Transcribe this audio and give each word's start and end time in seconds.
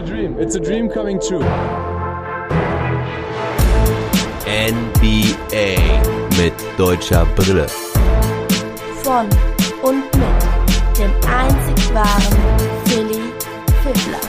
a 0.00 0.06
dream. 0.06 0.36
It's 0.38 0.54
a 0.54 0.60
dream 0.60 0.88
coming 0.88 1.18
true. 1.20 1.44
NBA 4.46 5.76
mit 6.38 6.54
deutscher 6.78 7.26
Brille. 7.36 7.66
Von 9.02 9.28
und 9.82 10.04
mit 10.16 10.98
dem 10.98 11.10
einzig 11.28 11.94
wahren 11.94 12.38
Philly 12.86 13.20
Fiddler. 13.82 14.20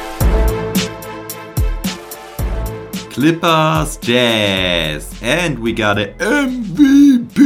Clippers 3.10 3.98
Jazz. 4.02 5.10
And 5.22 5.60
we 5.60 5.72
got 5.74 5.98
a 5.98 6.08
MVP. 6.20 7.40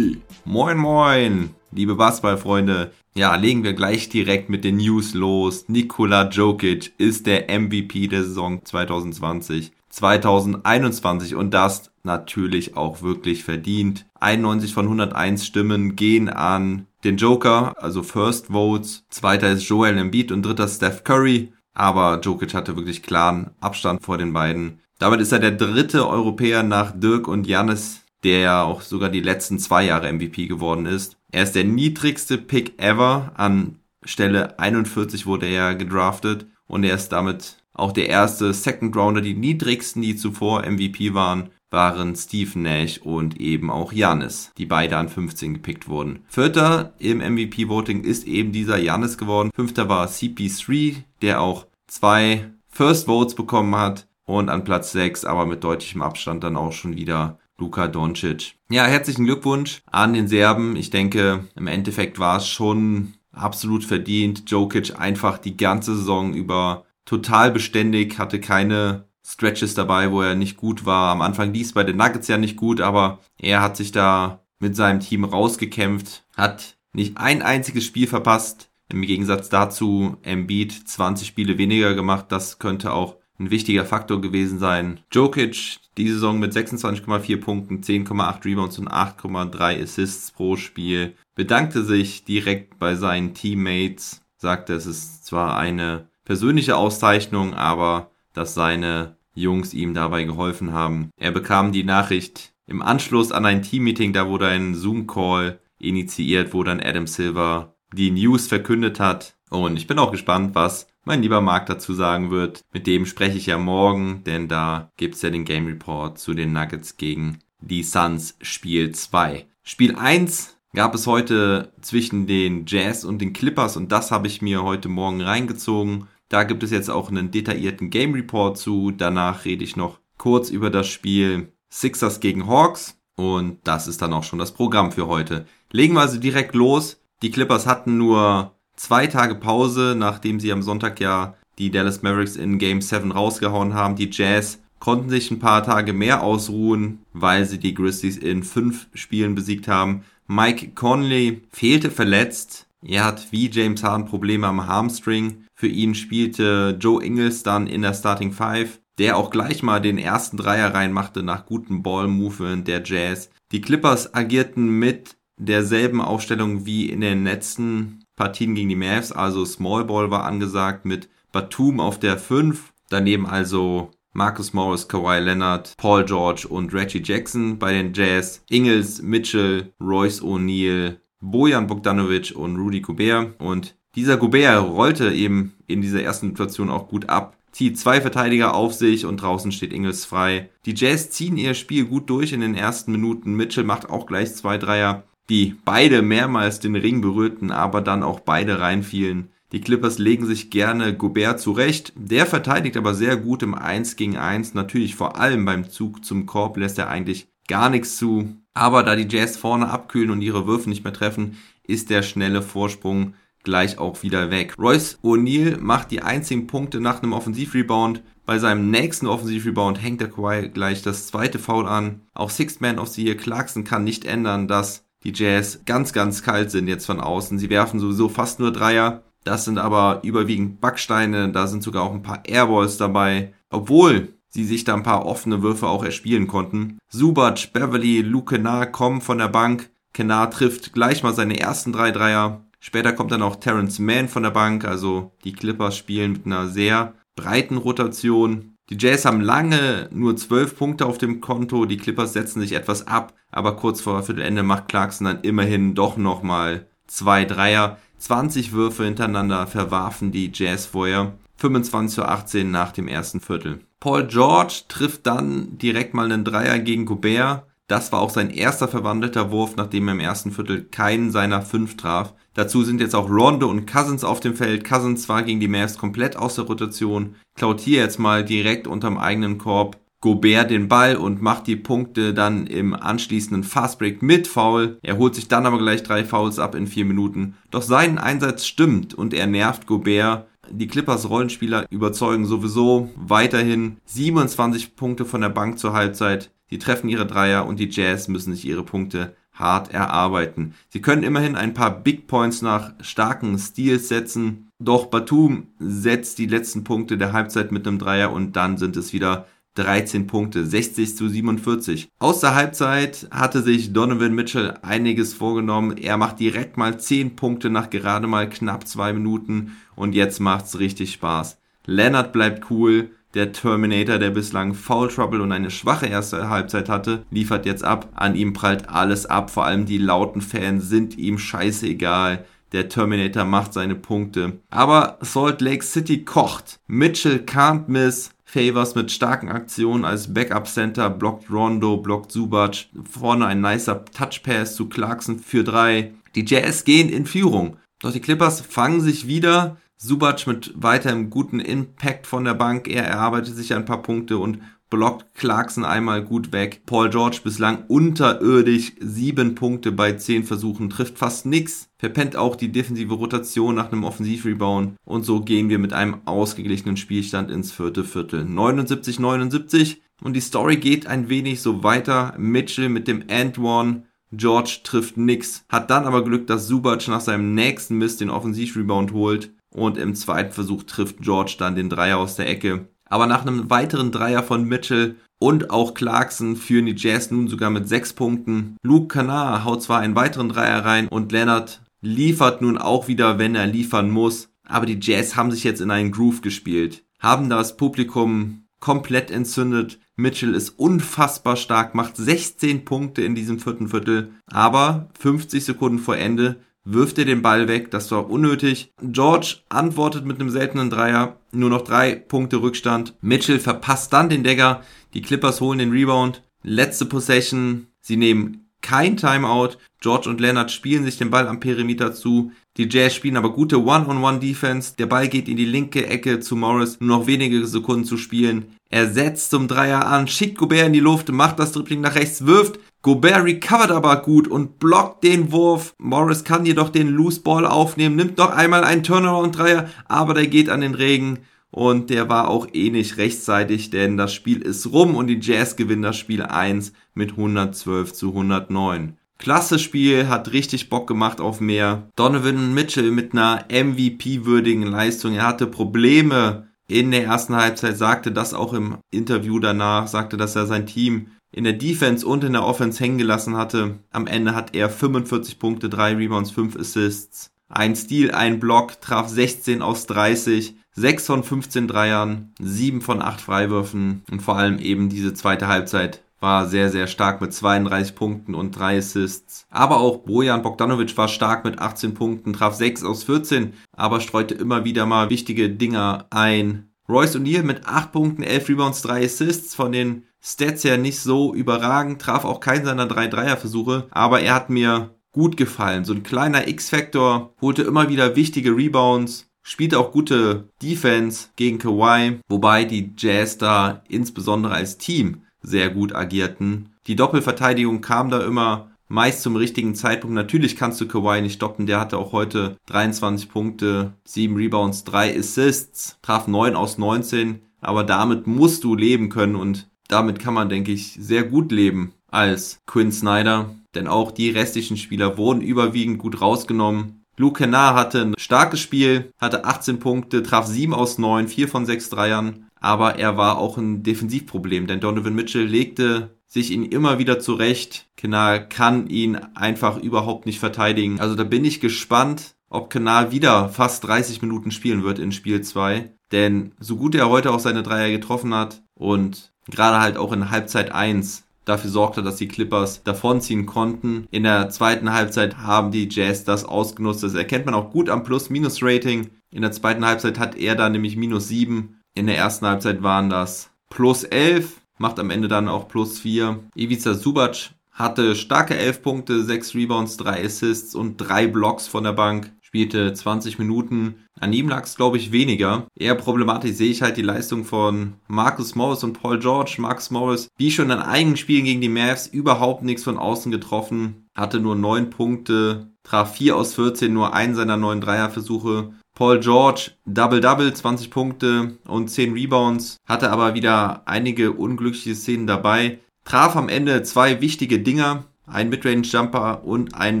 Moin, 0.44 0.78
moin, 0.78 1.54
liebe 1.72 1.94
Basketballfreunde. 1.94 2.90
Ja, 3.14 3.34
legen 3.36 3.62
wir 3.62 3.74
gleich 3.74 4.08
direkt 4.08 4.48
mit 4.48 4.64
den 4.64 4.78
News 4.78 5.12
los. 5.12 5.68
Nikola 5.68 6.30
Jokic 6.30 6.94
ist 6.96 7.26
der 7.26 7.50
MVP 7.50 8.08
der 8.08 8.24
Saison 8.24 8.64
2020. 8.64 9.72
2021 9.90 11.34
und 11.34 11.52
das 11.52 11.90
natürlich 12.04 12.74
auch 12.74 13.02
wirklich 13.02 13.44
verdient. 13.44 14.06
91 14.18 14.72
von 14.72 14.86
101 14.86 15.44
Stimmen 15.44 15.94
gehen 15.94 16.30
an 16.30 16.86
den 17.04 17.18
Joker, 17.18 17.74
also 17.76 18.02
First 18.02 18.46
Votes. 18.46 19.04
Zweiter 19.10 19.50
ist 19.50 19.68
Joel 19.68 19.98
Embiid 19.98 20.32
und 20.32 20.42
dritter 20.42 20.68
Steph 20.68 21.04
Curry. 21.04 21.52
Aber 21.74 22.18
Jokic 22.20 22.54
hatte 22.54 22.76
wirklich 22.76 23.02
klaren 23.02 23.50
Abstand 23.60 24.02
vor 24.02 24.16
den 24.16 24.32
beiden. 24.32 24.80
Damit 24.98 25.20
ist 25.20 25.32
er 25.32 25.38
der 25.38 25.52
dritte 25.52 26.08
Europäer 26.08 26.62
nach 26.62 26.92
Dirk 26.98 27.28
und 27.28 27.46
Janis, 27.46 28.00
der 28.24 28.38
ja 28.38 28.62
auch 28.62 28.80
sogar 28.80 29.10
die 29.10 29.20
letzten 29.20 29.58
zwei 29.58 29.84
Jahre 29.84 30.10
MVP 30.10 30.46
geworden 30.46 30.86
ist. 30.86 31.18
Er 31.32 31.44
ist 31.44 31.54
der 31.54 31.64
niedrigste 31.64 32.36
Pick 32.36 32.80
ever. 32.80 33.32
An 33.34 33.78
Stelle 34.04 34.58
41 34.58 35.26
wurde 35.26 35.46
er 35.46 35.74
gedraftet 35.74 36.46
und 36.66 36.84
er 36.84 36.94
ist 36.94 37.08
damit 37.08 37.56
auch 37.72 37.92
der 37.92 38.08
erste 38.08 38.52
Second 38.52 38.94
Rounder. 38.94 39.22
Die 39.22 39.34
niedrigsten, 39.34 40.02
die 40.02 40.14
zuvor 40.14 40.62
MVP 40.66 41.14
waren, 41.14 41.48
waren 41.70 42.14
Steve 42.14 42.58
Nash 42.58 42.98
und 42.98 43.40
eben 43.40 43.70
auch 43.70 43.94
Janis, 43.94 44.52
die 44.58 44.66
beide 44.66 44.98
an 44.98 45.08
15 45.08 45.54
gepickt 45.54 45.88
wurden. 45.88 46.20
Vierter 46.28 46.92
im 46.98 47.18
MVP-Voting 47.18 48.04
ist 48.04 48.26
eben 48.26 48.52
dieser 48.52 48.78
Janis 48.78 49.16
geworden. 49.16 49.50
Fünfter 49.54 49.88
war 49.88 50.08
CP3, 50.08 50.96
der 51.22 51.40
auch 51.40 51.66
zwei 51.86 52.52
First 52.68 53.06
Votes 53.06 53.34
bekommen 53.34 53.74
hat. 53.74 54.06
Und 54.24 54.50
an 54.50 54.62
Platz 54.62 54.92
6, 54.92 55.24
aber 55.24 55.46
mit 55.46 55.64
deutlichem 55.64 56.00
Abstand 56.00 56.44
dann 56.44 56.56
auch 56.56 56.70
schon 56.70 56.94
wieder 56.94 57.40
Luka 57.58 57.88
Doncic. 57.88 58.54
Ja, 58.70 58.86
herzlichen 58.86 59.24
Glückwunsch 59.24 59.82
an 59.90 60.14
den 60.14 60.28
Serben. 60.28 60.76
Ich 60.76 60.90
denke, 60.90 61.44
im 61.54 61.66
Endeffekt 61.66 62.18
war 62.18 62.38
es 62.38 62.48
schon 62.48 63.14
absolut 63.32 63.84
verdient. 63.84 64.50
Jokic 64.50 64.98
einfach 64.98 65.38
die 65.38 65.56
ganze 65.56 65.96
Saison 65.96 66.34
über 66.34 66.84
total 67.04 67.50
beständig, 67.50 68.18
hatte 68.18 68.40
keine 68.40 69.06
Stretches 69.24 69.74
dabei, 69.74 70.10
wo 70.10 70.22
er 70.22 70.34
nicht 70.34 70.56
gut 70.56 70.84
war. 70.84 71.12
Am 71.12 71.22
Anfang 71.22 71.52
lief 71.52 71.68
es 71.68 71.72
bei 71.72 71.84
den 71.84 71.96
Nuggets 71.96 72.28
ja 72.28 72.38
nicht 72.38 72.56
gut, 72.56 72.80
aber 72.80 73.20
er 73.38 73.62
hat 73.62 73.76
sich 73.76 73.92
da 73.92 74.40
mit 74.58 74.76
seinem 74.76 75.00
Team 75.00 75.24
rausgekämpft, 75.24 76.24
hat 76.36 76.76
nicht 76.92 77.16
ein 77.16 77.42
einziges 77.42 77.84
Spiel 77.84 78.06
verpasst. 78.06 78.70
Im 78.92 79.02
Gegensatz 79.02 79.48
dazu 79.48 80.18
Embiid 80.22 80.72
20 80.72 81.26
Spiele 81.26 81.56
weniger 81.56 81.94
gemacht. 81.94 82.26
Das 82.28 82.58
könnte 82.58 82.92
auch 82.92 83.16
ein 83.42 83.50
wichtiger 83.50 83.84
Faktor 83.84 84.20
gewesen 84.20 84.58
sein. 84.58 85.00
Jokic 85.10 85.78
die 85.98 86.08
Saison 86.08 86.38
mit 86.38 86.54
26,4 86.54 87.40
Punkten, 87.40 87.82
10,8 87.82 88.44
Rebounds 88.44 88.78
und 88.78 88.88
8,3 88.88 89.82
Assists 89.82 90.30
pro 90.30 90.56
Spiel 90.56 91.14
bedankte 91.34 91.82
sich 91.82 92.24
direkt 92.24 92.78
bei 92.78 92.94
seinen 92.94 93.34
Teammates, 93.34 94.22
sagte, 94.38 94.74
es 94.74 94.86
ist 94.86 95.26
zwar 95.26 95.58
eine 95.58 96.08
persönliche 96.24 96.76
Auszeichnung, 96.76 97.54
aber 97.54 98.10
dass 98.32 98.54
seine 98.54 99.16
Jungs 99.34 99.74
ihm 99.74 99.94
dabei 99.94 100.24
geholfen 100.24 100.72
haben. 100.72 101.10
Er 101.16 101.30
bekam 101.30 101.72
die 101.72 101.84
Nachricht 101.84 102.52
im 102.66 102.80
Anschluss 102.80 103.32
an 103.32 103.44
ein 103.44 103.62
Teammeeting, 103.62 104.12
da 104.12 104.28
wurde 104.28 104.46
ein 104.46 104.74
Zoom-Call 104.74 105.58
initiiert, 105.78 106.54
wo 106.54 106.62
dann 106.62 106.80
Adam 106.80 107.06
Silver 107.06 107.74
die 107.92 108.10
News 108.10 108.46
verkündet 108.46 109.00
hat. 109.00 109.34
Und 109.50 109.76
ich 109.76 109.86
bin 109.86 109.98
auch 109.98 110.10
gespannt, 110.10 110.54
was 110.54 110.86
mein 111.04 111.22
lieber 111.22 111.40
Marc 111.40 111.66
dazu 111.66 111.94
sagen 111.94 112.30
wird. 112.30 112.64
Mit 112.72 112.86
dem 112.86 113.06
spreche 113.06 113.38
ich 113.38 113.46
ja 113.46 113.58
morgen, 113.58 114.22
denn 114.24 114.48
da 114.48 114.90
gibt's 114.96 115.22
ja 115.22 115.30
den 115.30 115.44
Game 115.44 115.66
Report 115.66 116.18
zu 116.18 116.34
den 116.34 116.52
Nuggets 116.52 116.96
gegen 116.96 117.38
die 117.60 117.82
Suns 117.82 118.36
Spiel 118.40 118.92
2. 118.92 119.46
Spiel 119.62 119.96
1 119.96 120.56
gab 120.74 120.94
es 120.94 121.06
heute 121.06 121.72
zwischen 121.80 122.26
den 122.26 122.64
Jazz 122.66 123.04
und 123.04 123.20
den 123.20 123.32
Clippers 123.32 123.76
und 123.76 123.92
das 123.92 124.10
habe 124.10 124.26
ich 124.26 124.42
mir 124.42 124.62
heute 124.62 124.88
Morgen 124.88 125.20
reingezogen. 125.20 126.08
Da 126.28 126.44
gibt 126.44 126.62
es 126.62 126.70
jetzt 126.70 126.90
auch 126.90 127.10
einen 127.10 127.30
detaillierten 127.30 127.90
Game 127.90 128.14
Report 128.14 128.56
zu. 128.56 128.90
Danach 128.90 129.44
rede 129.44 129.64
ich 129.64 129.76
noch 129.76 129.98
kurz 130.16 130.50
über 130.50 130.70
das 130.70 130.88
Spiel 130.88 131.52
Sixers 131.70 132.20
gegen 132.20 132.46
Hawks 132.46 132.98
und 133.16 133.58
das 133.64 133.86
ist 133.86 134.02
dann 134.02 134.12
auch 134.12 134.24
schon 134.24 134.38
das 134.38 134.52
Programm 134.52 134.92
für 134.92 135.06
heute. 135.06 135.46
Legen 135.70 135.94
wir 135.94 136.00
also 136.00 136.18
direkt 136.18 136.54
los. 136.54 137.02
Die 137.22 137.30
Clippers 137.30 137.66
hatten 137.66 137.98
nur 137.98 138.56
zwei 138.82 139.06
Tage 139.06 139.36
Pause, 139.36 139.94
nachdem 139.96 140.40
sie 140.40 140.50
am 140.50 140.62
Sonntag 140.62 140.98
ja 140.98 141.34
die 141.58 141.70
Dallas 141.70 142.02
Mavericks 142.02 142.34
in 142.34 142.58
Game 142.58 142.82
7 142.82 143.12
rausgehauen 143.12 143.74
haben. 143.74 143.94
Die 143.94 144.10
Jazz 144.10 144.58
konnten 144.80 145.08
sich 145.08 145.30
ein 145.30 145.38
paar 145.38 145.62
Tage 145.62 145.92
mehr 145.92 146.24
ausruhen, 146.24 146.98
weil 147.12 147.44
sie 147.44 147.58
die 147.58 147.74
Grizzlies 147.74 148.16
in 148.16 148.42
fünf 148.42 148.88
Spielen 148.92 149.36
besiegt 149.36 149.68
haben. 149.68 150.02
Mike 150.26 150.72
Conley 150.74 151.42
fehlte 151.52 151.92
verletzt. 151.92 152.66
Er 152.84 153.04
hat 153.04 153.30
wie 153.30 153.48
James 153.48 153.84
Harden 153.84 154.06
Probleme 154.06 154.48
am 154.48 154.66
Hamstring. 154.66 155.44
Für 155.54 155.68
ihn 155.68 155.94
spielte 155.94 156.76
Joe 156.80 157.04
Ingles 157.04 157.44
dann 157.44 157.68
in 157.68 157.82
der 157.82 157.94
Starting 157.94 158.32
Five, 158.32 158.80
der 158.98 159.16
auch 159.16 159.30
gleich 159.30 159.62
mal 159.62 159.80
den 159.80 159.96
ersten 159.98 160.36
Dreier 160.36 160.74
reinmachte 160.74 161.22
nach 161.22 161.46
gutem 161.46 161.84
Ball-Movement 161.84 162.66
der 162.66 162.82
Jazz. 162.84 163.30
Die 163.52 163.60
Clippers 163.60 164.12
agierten 164.12 164.66
mit 164.80 165.14
derselben 165.36 166.00
Aufstellung 166.00 166.66
wie 166.66 166.90
in 166.90 167.00
den 167.00 167.22
letzten 167.22 168.01
Partien 168.16 168.54
gegen 168.54 168.68
die 168.68 168.76
Mavs, 168.76 169.12
also 169.12 169.44
Small 169.44 169.84
Ball 169.84 170.10
war 170.10 170.24
angesagt 170.24 170.84
mit 170.84 171.08
Batum 171.32 171.80
auf 171.80 171.98
der 171.98 172.18
5, 172.18 172.72
daneben 172.90 173.26
also 173.26 173.90
Marcus 174.12 174.52
Morris, 174.52 174.88
Kawhi 174.88 175.18
Leonard, 175.20 175.74
Paul 175.78 176.04
George 176.04 176.46
und 176.48 176.74
Reggie 176.74 177.02
Jackson 177.02 177.58
bei 177.58 177.72
den 177.72 177.94
Jazz, 177.94 178.44
Ingles, 178.50 179.00
Mitchell, 179.00 179.72
Royce 179.80 180.22
O'Neal, 180.22 180.98
Bojan 181.20 181.66
Bogdanovic 181.66 182.36
und 182.36 182.56
Rudy 182.56 182.80
Gobert 182.80 183.40
und 183.40 183.74
dieser 183.94 184.16
Gobert 184.16 184.62
rollte 184.64 185.12
eben 185.12 185.54
in 185.66 185.80
dieser 185.80 186.02
ersten 186.02 186.28
Situation 186.28 186.70
auch 186.70 186.88
gut 186.88 187.08
ab, 187.08 187.36
zieht 187.52 187.78
zwei 187.78 188.00
Verteidiger 188.00 188.54
auf 188.54 188.74
sich 188.74 189.04
und 189.06 189.18
draußen 189.18 189.52
steht 189.52 189.72
Ingles 189.72 190.04
frei. 190.04 190.50
Die 190.64 190.74
Jazz 190.74 191.10
ziehen 191.10 191.36
ihr 191.36 191.54
Spiel 191.54 191.84
gut 191.84 192.08
durch 192.08 192.32
in 192.32 192.40
den 192.40 192.54
ersten 192.54 192.92
Minuten. 192.92 193.34
Mitchell 193.34 193.64
macht 193.64 193.90
auch 193.90 194.06
gleich 194.06 194.34
zwei 194.34 194.58
Dreier 194.58 195.04
die 195.30 195.56
beide 195.64 196.02
mehrmals 196.02 196.60
den 196.60 196.76
Ring 196.76 197.00
berührten, 197.00 197.50
aber 197.50 197.80
dann 197.80 198.02
auch 198.02 198.20
beide 198.20 198.60
reinfielen. 198.60 199.28
Die 199.52 199.60
Clippers 199.60 199.98
legen 199.98 200.26
sich 200.26 200.50
gerne 200.50 200.94
Gobert 200.96 201.38
zurecht. 201.38 201.92
Der 201.94 202.24
verteidigt 202.26 202.76
aber 202.76 202.94
sehr 202.94 203.18
gut 203.18 203.42
im 203.42 203.54
1 203.54 203.96
gegen 203.96 204.16
1. 204.16 204.54
Natürlich 204.54 204.94
vor 204.94 205.16
allem 205.16 205.44
beim 205.44 205.68
Zug 205.68 206.04
zum 206.04 206.24
Korb 206.24 206.56
lässt 206.56 206.78
er 206.78 206.88
eigentlich 206.88 207.28
gar 207.48 207.68
nichts 207.68 207.96
zu. 207.96 208.34
Aber 208.54 208.82
da 208.82 208.96
die 208.96 209.08
Jazz 209.14 209.36
vorne 209.36 209.68
abkühlen 209.68 210.10
und 210.10 210.22
ihre 210.22 210.46
Würfe 210.46 210.70
nicht 210.70 210.84
mehr 210.84 210.92
treffen, 210.92 211.36
ist 211.64 211.90
der 211.90 212.02
schnelle 212.02 212.40
Vorsprung 212.40 213.14
gleich 213.42 213.78
auch 213.78 214.02
wieder 214.02 214.30
weg. 214.30 214.54
Royce 214.58 214.98
O'Neal 215.02 215.58
macht 215.58 215.90
die 215.90 216.02
einzigen 216.02 216.46
Punkte 216.46 216.80
nach 216.80 217.02
einem 217.02 217.12
Offensivrebound. 217.12 218.02
Bei 218.24 218.38
seinem 218.38 218.70
nächsten 218.70 219.06
Offensivrebound 219.06 219.82
hängt 219.82 220.00
der 220.00 220.08
Kawhi 220.08 220.48
gleich 220.48 220.82
das 220.82 221.08
zweite 221.08 221.38
Foul 221.38 221.66
an. 221.66 222.02
Auch 222.14 222.30
Sixth 222.30 222.60
Man 222.60 222.78
of 222.78 222.88
the 222.88 223.04
Year 223.04 223.16
Clarkson 223.16 223.64
kann 223.64 223.84
nicht 223.84 224.04
ändern, 224.04 224.48
dass 224.48 224.86
die 225.04 225.12
Jazz 225.14 225.60
ganz, 225.66 225.92
ganz 225.92 226.22
kalt 226.22 226.50
sind 226.50 226.68
jetzt 226.68 226.86
von 226.86 227.00
außen. 227.00 227.38
Sie 227.38 227.50
werfen 227.50 227.80
sowieso 227.80 228.08
fast 228.08 228.40
nur 228.40 228.52
Dreier. 228.52 229.02
Das 229.24 229.44
sind 229.44 229.58
aber 229.58 230.00
überwiegend 230.02 230.60
Backsteine. 230.60 231.30
Da 231.30 231.46
sind 231.46 231.62
sogar 231.62 231.82
auch 231.82 231.92
ein 231.92 232.02
paar 232.02 232.24
Airballs 232.24 232.76
dabei. 232.76 233.32
Obwohl 233.50 234.14
sie 234.28 234.44
sich 234.44 234.64
da 234.64 234.74
ein 234.74 234.82
paar 234.82 235.06
offene 235.06 235.42
Würfe 235.42 235.66
auch 235.66 235.84
erspielen 235.84 236.26
konnten. 236.26 236.78
Subac, 236.88 237.52
Beverly, 237.52 238.00
Luke 238.00 238.34
Kennard 238.34 238.72
kommen 238.72 239.00
von 239.00 239.18
der 239.18 239.28
Bank. 239.28 239.70
Kennard 239.92 240.32
trifft 240.34 240.72
gleich 240.72 241.02
mal 241.02 241.14
seine 241.14 241.38
ersten 241.38 241.72
drei 241.72 241.90
Dreier. 241.90 242.44
Später 242.58 242.92
kommt 242.92 243.10
dann 243.12 243.22
auch 243.22 243.36
Terrence 243.36 243.78
Mann 243.78 244.08
von 244.08 244.22
der 244.22 244.30
Bank. 244.30 244.64
Also 244.64 245.12
die 245.24 245.32
Clippers 245.32 245.76
spielen 245.76 246.12
mit 246.12 246.26
einer 246.26 246.48
sehr 246.48 246.94
breiten 247.16 247.58
Rotation. 247.58 248.51
Die 248.72 248.78
Jays 248.78 249.04
haben 249.04 249.20
lange 249.20 249.90
nur 249.92 250.16
zwölf 250.16 250.56
Punkte 250.56 250.86
auf 250.86 250.96
dem 250.96 251.20
Konto, 251.20 251.66
die 251.66 251.76
Clippers 251.76 252.14
setzen 252.14 252.40
sich 252.40 252.52
etwas 252.52 252.86
ab, 252.86 253.12
aber 253.30 253.54
kurz 253.56 253.82
vor 253.82 254.02
Viertelende 254.02 254.42
macht 254.42 254.68
Clarkson 254.68 255.04
dann 255.04 255.20
immerhin 255.20 255.74
doch 255.74 255.98
nochmal 255.98 256.64
zwei 256.86 257.26
Dreier. 257.26 257.76
20 257.98 258.52
Würfe 258.52 258.86
hintereinander 258.86 259.46
verwarfen 259.46 260.10
die 260.10 260.30
Jazz 260.32 260.64
vorher. 260.64 261.12
25 261.36 261.96
zu 261.96 262.04
18 262.06 262.50
nach 262.50 262.72
dem 262.72 262.88
ersten 262.88 263.20
Viertel. 263.20 263.60
Paul 263.78 264.06
George 264.06 264.62
trifft 264.68 265.06
dann 265.06 265.58
direkt 265.58 265.92
mal 265.92 266.10
einen 266.10 266.24
Dreier 266.24 266.58
gegen 266.58 266.86
Gobert. 266.86 267.44
Das 267.68 267.92
war 267.92 268.00
auch 268.00 268.08
sein 268.08 268.30
erster 268.30 268.68
verwandelter 268.68 269.30
Wurf, 269.30 269.54
nachdem 269.56 269.88
er 269.88 269.94
im 269.94 270.00
ersten 270.00 270.32
Viertel 270.32 270.64
keinen 270.64 271.10
seiner 271.10 271.42
fünf 271.42 271.76
traf. 271.76 272.14
Dazu 272.34 272.62
sind 272.64 272.80
jetzt 272.80 272.94
auch 272.94 273.10
Rondo 273.10 273.48
und 273.48 273.66
Cousins 273.66 274.04
auf 274.04 274.20
dem 274.20 274.34
Feld. 274.34 274.64
Cousins 274.64 275.08
war 275.08 275.22
gegen 275.22 275.40
die 275.40 275.48
Mavs 275.48 275.76
komplett 275.76 276.16
aus 276.16 276.36
der 276.36 276.44
Rotation. 276.44 277.16
Klaut 277.34 277.60
hier 277.60 277.80
jetzt 277.80 277.98
mal 277.98 278.24
direkt 278.24 278.66
unterm 278.66 278.98
eigenen 278.98 279.38
Korb 279.38 279.76
Gobert 280.02 280.50
den 280.50 280.66
Ball 280.66 280.96
und 280.96 281.22
macht 281.22 281.46
die 281.46 281.54
Punkte 281.54 282.12
dann 282.12 282.48
im 282.48 282.74
anschließenden 282.74 283.44
Fastbreak 283.44 284.02
mit 284.02 284.26
Foul. 284.26 284.78
Er 284.82 284.98
holt 284.98 285.14
sich 285.14 285.28
dann 285.28 285.46
aber 285.46 285.58
gleich 285.58 285.84
drei 285.84 286.04
Fouls 286.04 286.40
ab 286.40 286.56
in 286.56 286.66
vier 286.66 286.84
Minuten. 286.84 287.36
Doch 287.52 287.62
sein 287.62 287.98
Einsatz 287.98 288.44
stimmt 288.44 288.94
und 288.94 289.14
er 289.14 289.28
nervt 289.28 289.68
Gobert. 289.68 290.26
Die 290.50 290.66
Clippers 290.66 291.08
Rollenspieler 291.08 291.66
überzeugen 291.70 292.26
sowieso 292.26 292.90
weiterhin 292.96 293.76
27 293.84 294.74
Punkte 294.74 295.04
von 295.04 295.20
der 295.20 295.28
Bank 295.28 295.60
zur 295.60 295.72
Halbzeit. 295.72 296.32
Sie 296.50 296.58
treffen 296.58 296.88
ihre 296.88 297.06
Dreier 297.06 297.46
und 297.46 297.60
die 297.60 297.70
Jazz 297.70 298.08
müssen 298.08 298.34
sich 298.34 298.44
ihre 298.44 298.64
Punkte 298.64 299.14
hart 299.32 299.72
erarbeiten. 299.72 300.54
Sie 300.68 300.82
können 300.82 301.02
immerhin 301.02 301.36
ein 301.36 301.54
paar 301.54 301.82
Big 301.82 302.06
Points 302.06 302.42
nach 302.42 302.72
starken 302.80 303.38
Steals 303.38 303.88
setzen. 303.88 304.48
Doch 304.58 304.86
Batum 304.86 305.48
setzt 305.58 306.18
die 306.18 306.26
letzten 306.26 306.64
Punkte 306.64 306.98
der 306.98 307.12
Halbzeit 307.12 307.52
mit 307.52 307.66
einem 307.66 307.78
Dreier 307.78 308.12
und 308.12 308.36
dann 308.36 308.58
sind 308.58 308.76
es 308.76 308.92
wieder 308.92 309.26
13 309.54 310.06
Punkte, 310.06 310.46
60 310.46 310.96
zu 310.96 311.08
47. 311.08 311.88
Aus 311.98 312.20
der 312.20 312.34
Halbzeit 312.34 313.08
hatte 313.10 313.42
sich 313.42 313.72
Donovan 313.72 314.14
Mitchell 314.14 314.54
einiges 314.62 315.12
vorgenommen. 315.12 315.76
Er 315.76 315.98
macht 315.98 316.20
direkt 316.20 316.56
mal 316.56 316.80
10 316.80 317.16
Punkte 317.16 317.50
nach 317.50 317.68
gerade 317.68 318.06
mal 318.06 318.28
knapp 318.30 318.66
zwei 318.66 318.92
Minuten 318.92 319.56
und 319.76 319.94
jetzt 319.94 320.20
macht's 320.20 320.58
richtig 320.58 320.92
Spaß. 320.92 321.38
Leonard 321.66 322.12
bleibt 322.12 322.50
cool. 322.50 322.90
Der 323.14 323.32
Terminator, 323.32 323.98
der 323.98 324.10
bislang 324.10 324.54
Foul 324.54 324.88
Trouble 324.88 325.20
und 325.20 325.32
eine 325.32 325.50
schwache 325.50 325.86
erste 325.86 326.30
Halbzeit 326.30 326.70
hatte, 326.70 327.04
liefert 327.10 327.44
jetzt 327.44 327.62
ab. 327.62 327.90
An 327.94 328.16
ihm 328.16 328.32
prallt 328.32 328.70
alles 328.70 329.04
ab. 329.04 329.30
Vor 329.30 329.44
allem 329.44 329.66
die 329.66 329.78
lauten 329.78 330.22
Fans 330.22 330.68
sind 330.68 330.96
ihm 330.96 331.18
scheißegal. 331.18 332.24
Der 332.52 332.68
Terminator 332.68 333.24
macht 333.24 333.52
seine 333.52 333.74
Punkte. 333.74 334.38
Aber 334.48 334.98
Salt 335.00 335.42
Lake 335.42 335.64
City 335.64 336.04
kocht. 336.04 336.58
Mitchell 336.66 337.24
can't 337.26 337.64
miss. 337.66 338.10
Favors 338.24 338.74
mit 338.74 338.90
starken 338.90 339.28
Aktionen 339.28 339.84
als 339.84 340.14
Backup 340.14 340.48
Center, 340.48 340.88
blockt 340.88 341.30
Rondo, 341.30 341.76
blockt 341.76 342.10
Zubac. 342.10 342.64
Vorne 342.90 343.26
ein 343.26 343.42
nicer 343.42 343.84
Touch 343.84 344.22
Pass 344.22 344.56
zu 344.56 344.70
Clarkson 344.70 345.18
für 345.18 345.44
drei. 345.44 345.92
Die 346.14 346.24
Jazz 346.26 346.64
gehen 346.64 346.88
in 346.88 347.04
Führung. 347.04 347.58
Doch 347.82 347.92
die 347.92 348.00
Clippers 348.00 348.40
fangen 348.40 348.80
sich 348.80 349.06
wieder. 349.06 349.58
Subac 349.84 350.28
mit 350.28 350.52
weiterem 350.54 351.10
guten 351.10 351.40
Impact 351.40 352.06
von 352.06 352.24
der 352.24 352.34
Bank. 352.34 352.68
Er 352.68 352.84
erarbeitet 352.84 353.34
sich 353.34 353.52
ein 353.52 353.64
paar 353.64 353.82
Punkte 353.82 354.18
und 354.18 354.38
blockt 354.70 355.12
Clarkson 355.14 355.64
einmal 355.64 356.04
gut 356.04 356.30
weg. 356.30 356.62
Paul 356.66 356.88
George 356.88 357.18
bislang 357.24 357.64
unterirdisch, 357.66 358.74
sieben 358.78 359.34
Punkte 359.34 359.72
bei 359.72 359.94
zehn 359.94 360.22
Versuchen, 360.22 360.70
trifft 360.70 360.98
fast 360.98 361.26
nix, 361.26 361.68
verpennt 361.78 362.14
auch 362.14 362.36
die 362.36 362.52
defensive 362.52 362.94
Rotation 362.94 363.56
nach 363.56 363.72
einem 363.72 363.82
Offensivrebound 363.82 364.76
und 364.84 365.04
so 365.04 365.20
gehen 365.20 365.48
wir 365.48 365.58
mit 365.58 365.72
einem 365.72 365.96
ausgeglichenen 366.04 366.76
Spielstand 366.76 367.28
ins 367.28 367.50
vierte 367.50 367.82
Viertel. 367.82 368.22
79-79 368.22 369.78
und 370.00 370.14
die 370.14 370.20
Story 370.20 370.58
geht 370.58 370.86
ein 370.86 371.08
wenig 371.08 371.42
so 371.42 371.64
weiter. 371.64 372.14
Mitchell 372.18 372.68
mit 372.68 372.86
dem 372.86 373.08
End 373.08 373.36
One 373.36 373.82
George 374.12 374.60
trifft 374.62 374.96
nix, 374.96 375.44
hat 375.48 375.70
dann 375.70 375.86
aber 375.86 376.04
Glück, 376.04 376.28
dass 376.28 376.46
Subac 376.46 376.86
nach 376.86 377.00
seinem 377.00 377.34
nächsten 377.34 377.78
Mist 377.78 378.00
den 378.00 378.10
Offensivrebound 378.10 378.92
holt 378.92 379.32
und 379.52 379.78
im 379.78 379.94
zweiten 379.94 380.32
Versuch 380.32 380.64
trifft 380.64 381.00
George 381.00 381.36
dann 381.38 381.54
den 381.54 381.68
Dreier 381.68 381.98
aus 381.98 382.16
der 382.16 382.28
Ecke. 382.28 382.68
Aber 382.84 383.06
nach 383.06 383.22
einem 383.22 383.48
weiteren 383.48 383.90
Dreier 383.90 384.22
von 384.22 384.44
Mitchell 384.44 384.96
und 385.18 385.50
auch 385.50 385.74
Clarkson 385.74 386.36
führen 386.36 386.66
die 386.66 386.74
Jazz 386.76 387.10
nun 387.10 387.28
sogar 387.28 387.50
mit 387.50 387.68
sechs 387.68 387.92
Punkten. 387.92 388.56
Luke 388.62 388.88
Canard 388.88 389.44
haut 389.44 389.62
zwar 389.62 389.78
einen 389.78 389.94
weiteren 389.94 390.28
Dreier 390.28 390.64
rein 390.64 390.88
und 390.88 391.12
Leonard 391.12 391.62
liefert 391.80 392.42
nun 392.42 392.58
auch 392.58 392.88
wieder, 392.88 393.18
wenn 393.18 393.34
er 393.34 393.46
liefern 393.46 393.90
muss. 393.90 394.30
Aber 394.46 394.66
die 394.66 394.80
Jazz 394.80 395.16
haben 395.16 395.30
sich 395.30 395.44
jetzt 395.44 395.60
in 395.60 395.70
einen 395.70 395.92
Groove 395.92 396.20
gespielt, 396.20 396.84
haben 396.98 397.30
das 397.30 397.56
Publikum 397.56 398.44
komplett 398.60 399.10
entzündet. 399.10 399.78
Mitchell 399.96 400.34
ist 400.34 400.58
unfassbar 400.58 401.36
stark, 401.36 401.74
macht 401.74 401.96
16 401.96 402.64
Punkte 402.64 403.02
in 403.02 403.14
diesem 403.14 403.38
vierten 403.38 403.68
Viertel, 403.68 404.12
aber 404.26 404.88
50 404.98 405.44
Sekunden 405.44 405.78
vor 405.78 405.96
Ende 405.96 406.40
wirft 406.64 406.98
er 406.98 407.04
den 407.04 407.22
Ball 407.22 407.48
weg, 407.48 407.70
das 407.70 407.90
war 407.90 408.08
unnötig. 408.10 408.72
George 408.82 409.38
antwortet 409.48 410.04
mit 410.04 410.20
einem 410.20 410.30
seltenen 410.30 410.70
Dreier, 410.70 411.20
nur 411.32 411.50
noch 411.50 411.62
drei 411.62 411.94
Punkte 411.94 412.42
Rückstand. 412.42 412.96
Mitchell 413.00 413.38
verpasst 413.38 413.92
dann 413.92 414.08
den 414.08 414.24
Dagger, 414.24 414.62
die 414.94 415.02
Clippers 415.02 415.40
holen 415.40 415.58
den 415.58 415.72
Rebound. 415.72 416.22
Letzte 416.42 416.86
Possession, 416.86 417.68
sie 417.80 417.96
nehmen 417.96 418.41
kein 418.62 418.96
Timeout. 418.96 419.58
George 419.80 420.08
und 420.08 420.20
Leonard 420.20 420.50
spielen 420.50 420.84
sich 420.84 420.96
den 420.96 421.10
Ball 421.10 421.28
am 421.28 421.40
Perimeter 421.40 421.92
zu. 421.92 422.32
Die 422.56 422.68
Jazz 422.68 422.94
spielen 422.94 423.16
aber 423.16 423.32
gute 423.32 423.62
One-on-One-Defense. 423.62 424.74
Der 424.78 424.86
Ball 424.86 425.08
geht 425.08 425.28
in 425.28 425.36
die 425.36 425.44
linke 425.44 425.86
Ecke 425.86 426.20
zu 426.20 426.36
Morris. 426.36 426.78
Nur 426.80 426.98
noch 426.98 427.06
wenige 427.06 427.46
Sekunden 427.46 427.84
zu 427.84 427.96
spielen. 427.96 428.56
Er 428.70 428.90
setzt 428.90 429.30
zum 429.30 429.48
Dreier 429.48 429.86
an, 429.86 430.08
schickt 430.08 430.38
Gobert 430.38 430.66
in 430.66 430.72
die 430.72 430.80
Luft, 430.80 431.12
macht 431.12 431.38
das 431.38 431.52
Dribbling 431.52 431.82
nach 431.82 431.94
rechts, 431.94 432.24
wirft, 432.24 432.58
Gobert 432.80 433.24
recovert 433.24 433.70
aber 433.70 433.96
gut 434.00 434.26
und 434.26 434.58
blockt 434.58 435.04
den 435.04 435.30
Wurf. 435.30 435.74
Morris 435.78 436.24
kann 436.24 436.46
jedoch 436.46 436.70
den 436.70 436.88
Loose 436.88 437.20
Ball 437.20 437.46
aufnehmen, 437.46 437.96
nimmt 437.96 438.16
noch 438.16 438.30
einmal 438.30 438.64
einen 438.64 438.82
Turnaround-Dreier, 438.82 439.68
aber 439.84 440.14
der 440.14 440.26
geht 440.26 440.48
an 440.48 440.62
den 440.62 440.74
Regen 440.74 441.18
und 441.52 441.90
der 441.90 442.08
war 442.08 442.28
auch 442.28 442.48
eh 442.52 442.70
nicht 442.70 442.96
rechtzeitig, 442.96 443.70
denn 443.70 443.96
das 443.96 444.12
Spiel 444.12 444.40
ist 444.40 444.72
rum 444.72 444.96
und 444.96 445.06
die 445.06 445.20
Jazz 445.20 445.54
gewinnen 445.54 445.82
das 445.82 445.98
Spiel 445.98 446.22
1 446.22 446.72
mit 446.94 447.10
112 447.12 447.92
zu 447.92 448.08
109. 448.08 448.96
Klasse 449.18 449.60
Spiel, 449.60 450.08
hat 450.08 450.32
richtig 450.32 450.68
Bock 450.70 450.88
gemacht 450.88 451.20
auf 451.20 451.40
mehr. 451.40 451.88
Donovan 451.94 452.54
Mitchell 452.54 452.90
mit 452.90 453.12
einer 453.12 453.44
MVP-würdigen 453.50 454.64
Leistung. 454.64 455.14
Er 455.14 455.28
hatte 455.28 455.46
Probleme 455.46 456.48
in 456.66 456.90
der 456.90 457.04
ersten 457.04 457.36
Halbzeit, 457.36 457.76
sagte 457.76 458.10
das 458.10 458.34
auch 458.34 458.54
im 458.54 458.78
Interview 458.90 459.38
danach, 459.38 459.86
sagte, 459.86 460.16
dass 460.16 460.34
er 460.34 460.46
sein 460.46 460.66
Team 460.66 461.08
in 461.30 461.44
der 461.44 461.52
Defense 461.52 462.04
und 462.06 462.24
in 462.24 462.32
der 462.32 462.44
Offense 462.44 462.82
hängen 462.82 462.98
gelassen 462.98 463.36
hatte. 463.36 463.78
Am 463.90 464.06
Ende 464.06 464.34
hat 464.34 464.56
er 464.56 464.70
45 464.70 465.38
Punkte, 465.38 465.68
3 465.68 465.96
Rebounds, 465.96 466.30
5 466.30 466.56
Assists, 466.56 467.30
ein 467.48 467.76
Steal, 467.76 468.10
ein 468.10 468.40
Block, 468.40 468.80
traf 468.80 469.08
16 469.08 469.62
aus 469.62 469.86
30, 469.86 470.56
6 470.74 471.06
von 471.06 471.22
15 471.22 471.68
Dreiern, 471.68 472.32
7 472.40 472.80
von 472.80 473.02
8 473.02 473.20
Freiwürfen 473.20 474.02
und 474.10 474.22
vor 474.22 474.36
allem 474.36 474.58
eben 474.58 474.88
diese 474.88 475.12
zweite 475.12 475.48
Halbzeit 475.48 476.02
war 476.18 476.46
sehr, 476.46 476.70
sehr 476.70 476.86
stark 476.86 477.20
mit 477.20 477.34
32 477.34 477.94
Punkten 477.94 478.34
und 478.34 478.52
3 478.52 478.78
Assists. 478.78 479.46
Aber 479.50 479.80
auch 479.80 479.98
Bojan 479.98 480.42
Bogdanovic 480.42 480.96
war 480.96 481.08
stark 481.08 481.44
mit 481.44 481.58
18 481.58 481.94
Punkten, 481.94 482.32
traf 482.32 482.54
6 482.54 482.84
aus 482.84 483.04
14, 483.04 483.52
aber 483.76 484.00
streute 484.00 484.34
immer 484.34 484.64
wieder 484.64 484.86
mal 484.86 485.10
wichtige 485.10 485.50
Dinger 485.50 486.06
ein. 486.10 486.70
Royce 486.88 487.16
O'Neal 487.16 487.42
mit 487.42 487.66
8 487.66 487.92
Punkten, 487.92 488.22
11 488.22 488.48
Rebounds, 488.48 488.82
3 488.82 489.04
Assists 489.04 489.54
von 489.54 489.72
den 489.72 490.04
Stats 490.24 490.62
ja 490.62 490.76
nicht 490.76 491.00
so 491.00 491.34
überragend, 491.34 492.00
traf 492.00 492.24
auch 492.24 492.38
keinen 492.38 492.64
seiner 492.64 492.86
drei 492.86 493.08
Dreierversuche, 493.08 493.88
aber 493.90 494.20
er 494.20 494.34
hat 494.34 494.50
mir 494.50 494.94
gut 495.10 495.36
gefallen. 495.36 495.84
So 495.84 495.92
ein 495.92 496.04
kleiner 496.04 496.46
X-Factor, 496.46 497.34
holte 497.40 497.62
immer 497.62 497.88
wieder 497.88 498.14
wichtige 498.14 498.56
Rebounds, 498.56 499.31
spielte 499.42 499.78
auch 499.78 499.92
gute 499.92 500.48
Defense 500.62 501.28
gegen 501.36 501.58
Kawhi, 501.58 502.20
wobei 502.28 502.64
die 502.64 502.92
Jazz 502.96 503.38
da 503.38 503.82
insbesondere 503.88 504.54
als 504.54 504.78
Team 504.78 505.22
sehr 505.42 505.70
gut 505.70 505.94
agierten. 505.94 506.70
Die 506.86 506.96
Doppelverteidigung 506.96 507.80
kam 507.80 508.10
da 508.10 508.24
immer 508.24 508.70
meist 508.88 509.22
zum 509.22 509.36
richtigen 509.36 509.74
Zeitpunkt. 509.74 510.14
Natürlich 510.14 510.56
kannst 510.56 510.80
du 510.80 510.86
Kawhi 510.86 511.20
nicht 511.22 511.34
stoppen. 511.34 511.66
Der 511.66 511.80
hatte 511.80 511.98
auch 511.98 512.12
heute 512.12 512.56
23 512.66 513.28
Punkte, 513.28 513.94
7 514.04 514.36
Rebounds, 514.36 514.84
3 514.84 515.18
Assists, 515.18 515.98
traf 516.02 516.28
9 516.28 516.54
aus 516.54 516.78
19. 516.78 517.40
Aber 517.60 517.84
damit 517.84 518.26
musst 518.26 518.64
du 518.64 518.74
leben 518.74 519.08
können 519.08 519.36
und 519.36 519.68
damit 519.88 520.18
kann 520.18 520.34
man, 520.34 520.48
denke 520.48 520.72
ich, 520.72 520.94
sehr 520.94 521.22
gut 521.22 521.52
leben 521.52 521.92
als 522.08 522.60
Quinn 522.66 522.92
Snyder, 522.92 523.54
denn 523.74 523.88
auch 523.88 524.10
die 524.10 524.30
restlichen 524.30 524.76
Spieler 524.76 525.16
wurden 525.16 525.40
überwiegend 525.40 525.98
gut 525.98 526.20
rausgenommen. 526.20 527.01
Luke 527.18 527.38
Kennard 527.38 527.76
hatte 527.76 528.00
ein 528.00 528.14
starkes 528.18 528.60
Spiel, 528.60 529.12
hatte 529.20 529.44
18 529.44 529.78
Punkte, 529.78 530.22
traf 530.22 530.46
7 530.46 530.72
aus 530.72 530.98
9, 530.98 531.28
4 531.28 531.48
von 531.48 531.66
6 531.66 531.90
Dreiern, 531.90 532.48
aber 532.58 532.96
er 532.98 533.16
war 533.16 533.38
auch 533.38 533.58
ein 533.58 533.82
Defensivproblem, 533.82 534.66
denn 534.66 534.80
Donovan 534.80 535.14
Mitchell 535.14 535.44
legte 535.44 536.16
sich 536.26 536.50
ihn 536.50 536.64
immer 536.64 536.98
wieder 536.98 537.18
zurecht. 537.18 537.88
Kennard 537.96 538.48
kann 538.48 538.86
ihn 538.86 539.16
einfach 539.34 539.76
überhaupt 539.76 540.24
nicht 540.24 540.38
verteidigen. 540.38 540.98
Also 540.98 541.14
da 541.14 541.24
bin 541.24 541.44
ich 541.44 541.60
gespannt, 541.60 542.34
ob 542.48 542.70
Kennard 542.70 543.12
wieder 543.12 543.50
fast 543.50 543.84
30 543.84 544.22
Minuten 544.22 544.50
spielen 544.50 544.82
wird 544.82 544.98
in 544.98 545.12
Spiel 545.12 545.42
2. 545.42 545.92
Denn 546.10 546.52
so 546.58 546.76
gut 546.76 546.94
er 546.94 547.10
heute 547.10 547.32
auch 547.32 547.38
seine 547.38 547.62
Dreier 547.62 547.90
getroffen 547.90 548.34
hat 548.34 548.62
und 548.74 549.32
gerade 549.50 549.80
halt 549.80 549.98
auch 549.98 550.12
in 550.12 550.30
Halbzeit 550.30 550.72
1 550.72 551.24
dafür 551.44 551.70
sorgte, 551.70 552.02
dass 552.02 552.16
die 552.16 552.28
Clippers 552.28 552.82
davonziehen 552.82 553.46
konnten. 553.46 554.06
In 554.10 554.24
der 554.24 554.50
zweiten 554.50 554.92
Halbzeit 554.92 555.38
haben 555.38 555.70
die 555.70 555.88
Jazz 555.90 556.24
das 556.24 556.44
ausgenutzt. 556.44 557.02
Das 557.02 557.14
erkennt 557.14 557.46
man 557.46 557.54
auch 557.54 557.70
gut 557.70 557.88
am 557.88 558.04
Plus-Minus-Rating. 558.04 559.10
In 559.30 559.42
der 559.42 559.52
zweiten 559.52 559.84
Halbzeit 559.84 560.18
hat 560.18 560.36
er 560.36 560.54
da 560.54 560.68
nämlich 560.68 560.96
minus 560.96 561.28
7. 561.28 561.80
In 561.94 562.06
der 562.06 562.16
ersten 562.16 562.46
Halbzeit 562.46 562.82
waren 562.82 563.10
das 563.10 563.50
plus 563.70 564.04
11, 564.04 564.60
macht 564.78 564.98
am 564.98 565.10
Ende 565.10 565.28
dann 565.28 565.48
auch 565.48 565.68
plus 565.68 566.00
4. 566.00 566.38
Ivica 566.54 566.94
Subac 566.94 567.50
hatte 567.70 568.14
starke 568.14 568.54
11 568.54 568.82
Punkte, 568.82 569.24
6 569.24 569.54
Rebounds, 569.54 569.96
3 569.96 570.24
Assists 570.24 570.74
und 570.74 570.98
3 570.98 571.26
Blocks 571.26 571.66
von 571.66 571.84
der 571.84 571.92
Bank. 571.92 572.32
Spielte 572.52 572.92
20 572.92 573.38
Minuten. 573.38 573.94
An 574.20 574.34
ihm 574.34 574.46
lag 574.46 574.64
es, 574.64 574.76
glaube 574.76 574.98
ich, 574.98 575.10
weniger. 575.10 575.68
Eher 575.74 575.94
problematisch 575.94 576.52
sehe 576.52 576.70
ich 576.70 576.82
halt 576.82 576.98
die 576.98 577.02
Leistung 577.02 577.46
von 577.46 577.94
Marcus 578.08 578.54
Morris 578.54 578.84
und 578.84 578.92
Paul 578.92 579.18
George. 579.20 579.54
Marcus 579.56 579.90
Morris, 579.90 580.28
wie 580.36 580.50
schon 580.50 580.66
in 580.68 580.72
einigen 580.72 581.16
Spielen 581.16 581.46
gegen 581.46 581.62
die 581.62 581.70
Mavs, 581.70 582.08
überhaupt 582.08 582.62
nichts 582.62 582.84
von 582.84 582.98
außen 582.98 583.32
getroffen. 583.32 584.06
Hatte 584.14 584.38
nur 584.38 584.54
9 584.54 584.90
Punkte, 584.90 585.70
traf 585.82 586.14
4 586.14 586.36
aus 586.36 586.52
14, 586.52 586.92
nur 586.92 587.14
einen 587.14 587.34
seiner 587.34 587.56
9 587.56 587.80
Dreierversuche. 587.80 588.74
Paul 588.94 589.20
George, 589.20 589.70
Double-Double, 589.86 590.52
20 590.52 590.90
Punkte 590.90 591.56
und 591.66 591.88
10 591.88 592.12
Rebounds, 592.12 592.76
hatte 592.84 593.10
aber 593.10 593.32
wieder 593.32 593.80
einige 593.86 594.30
unglückliche 594.32 594.94
Szenen 594.94 595.26
dabei. 595.26 595.78
Traf 596.04 596.36
am 596.36 596.50
Ende 596.50 596.82
zwei 596.82 597.22
wichtige 597.22 597.60
Dinger, 597.60 598.04
ein 598.26 598.48
Midrange-Jumper 598.48 599.44
und 599.44 599.74
ein 599.74 600.00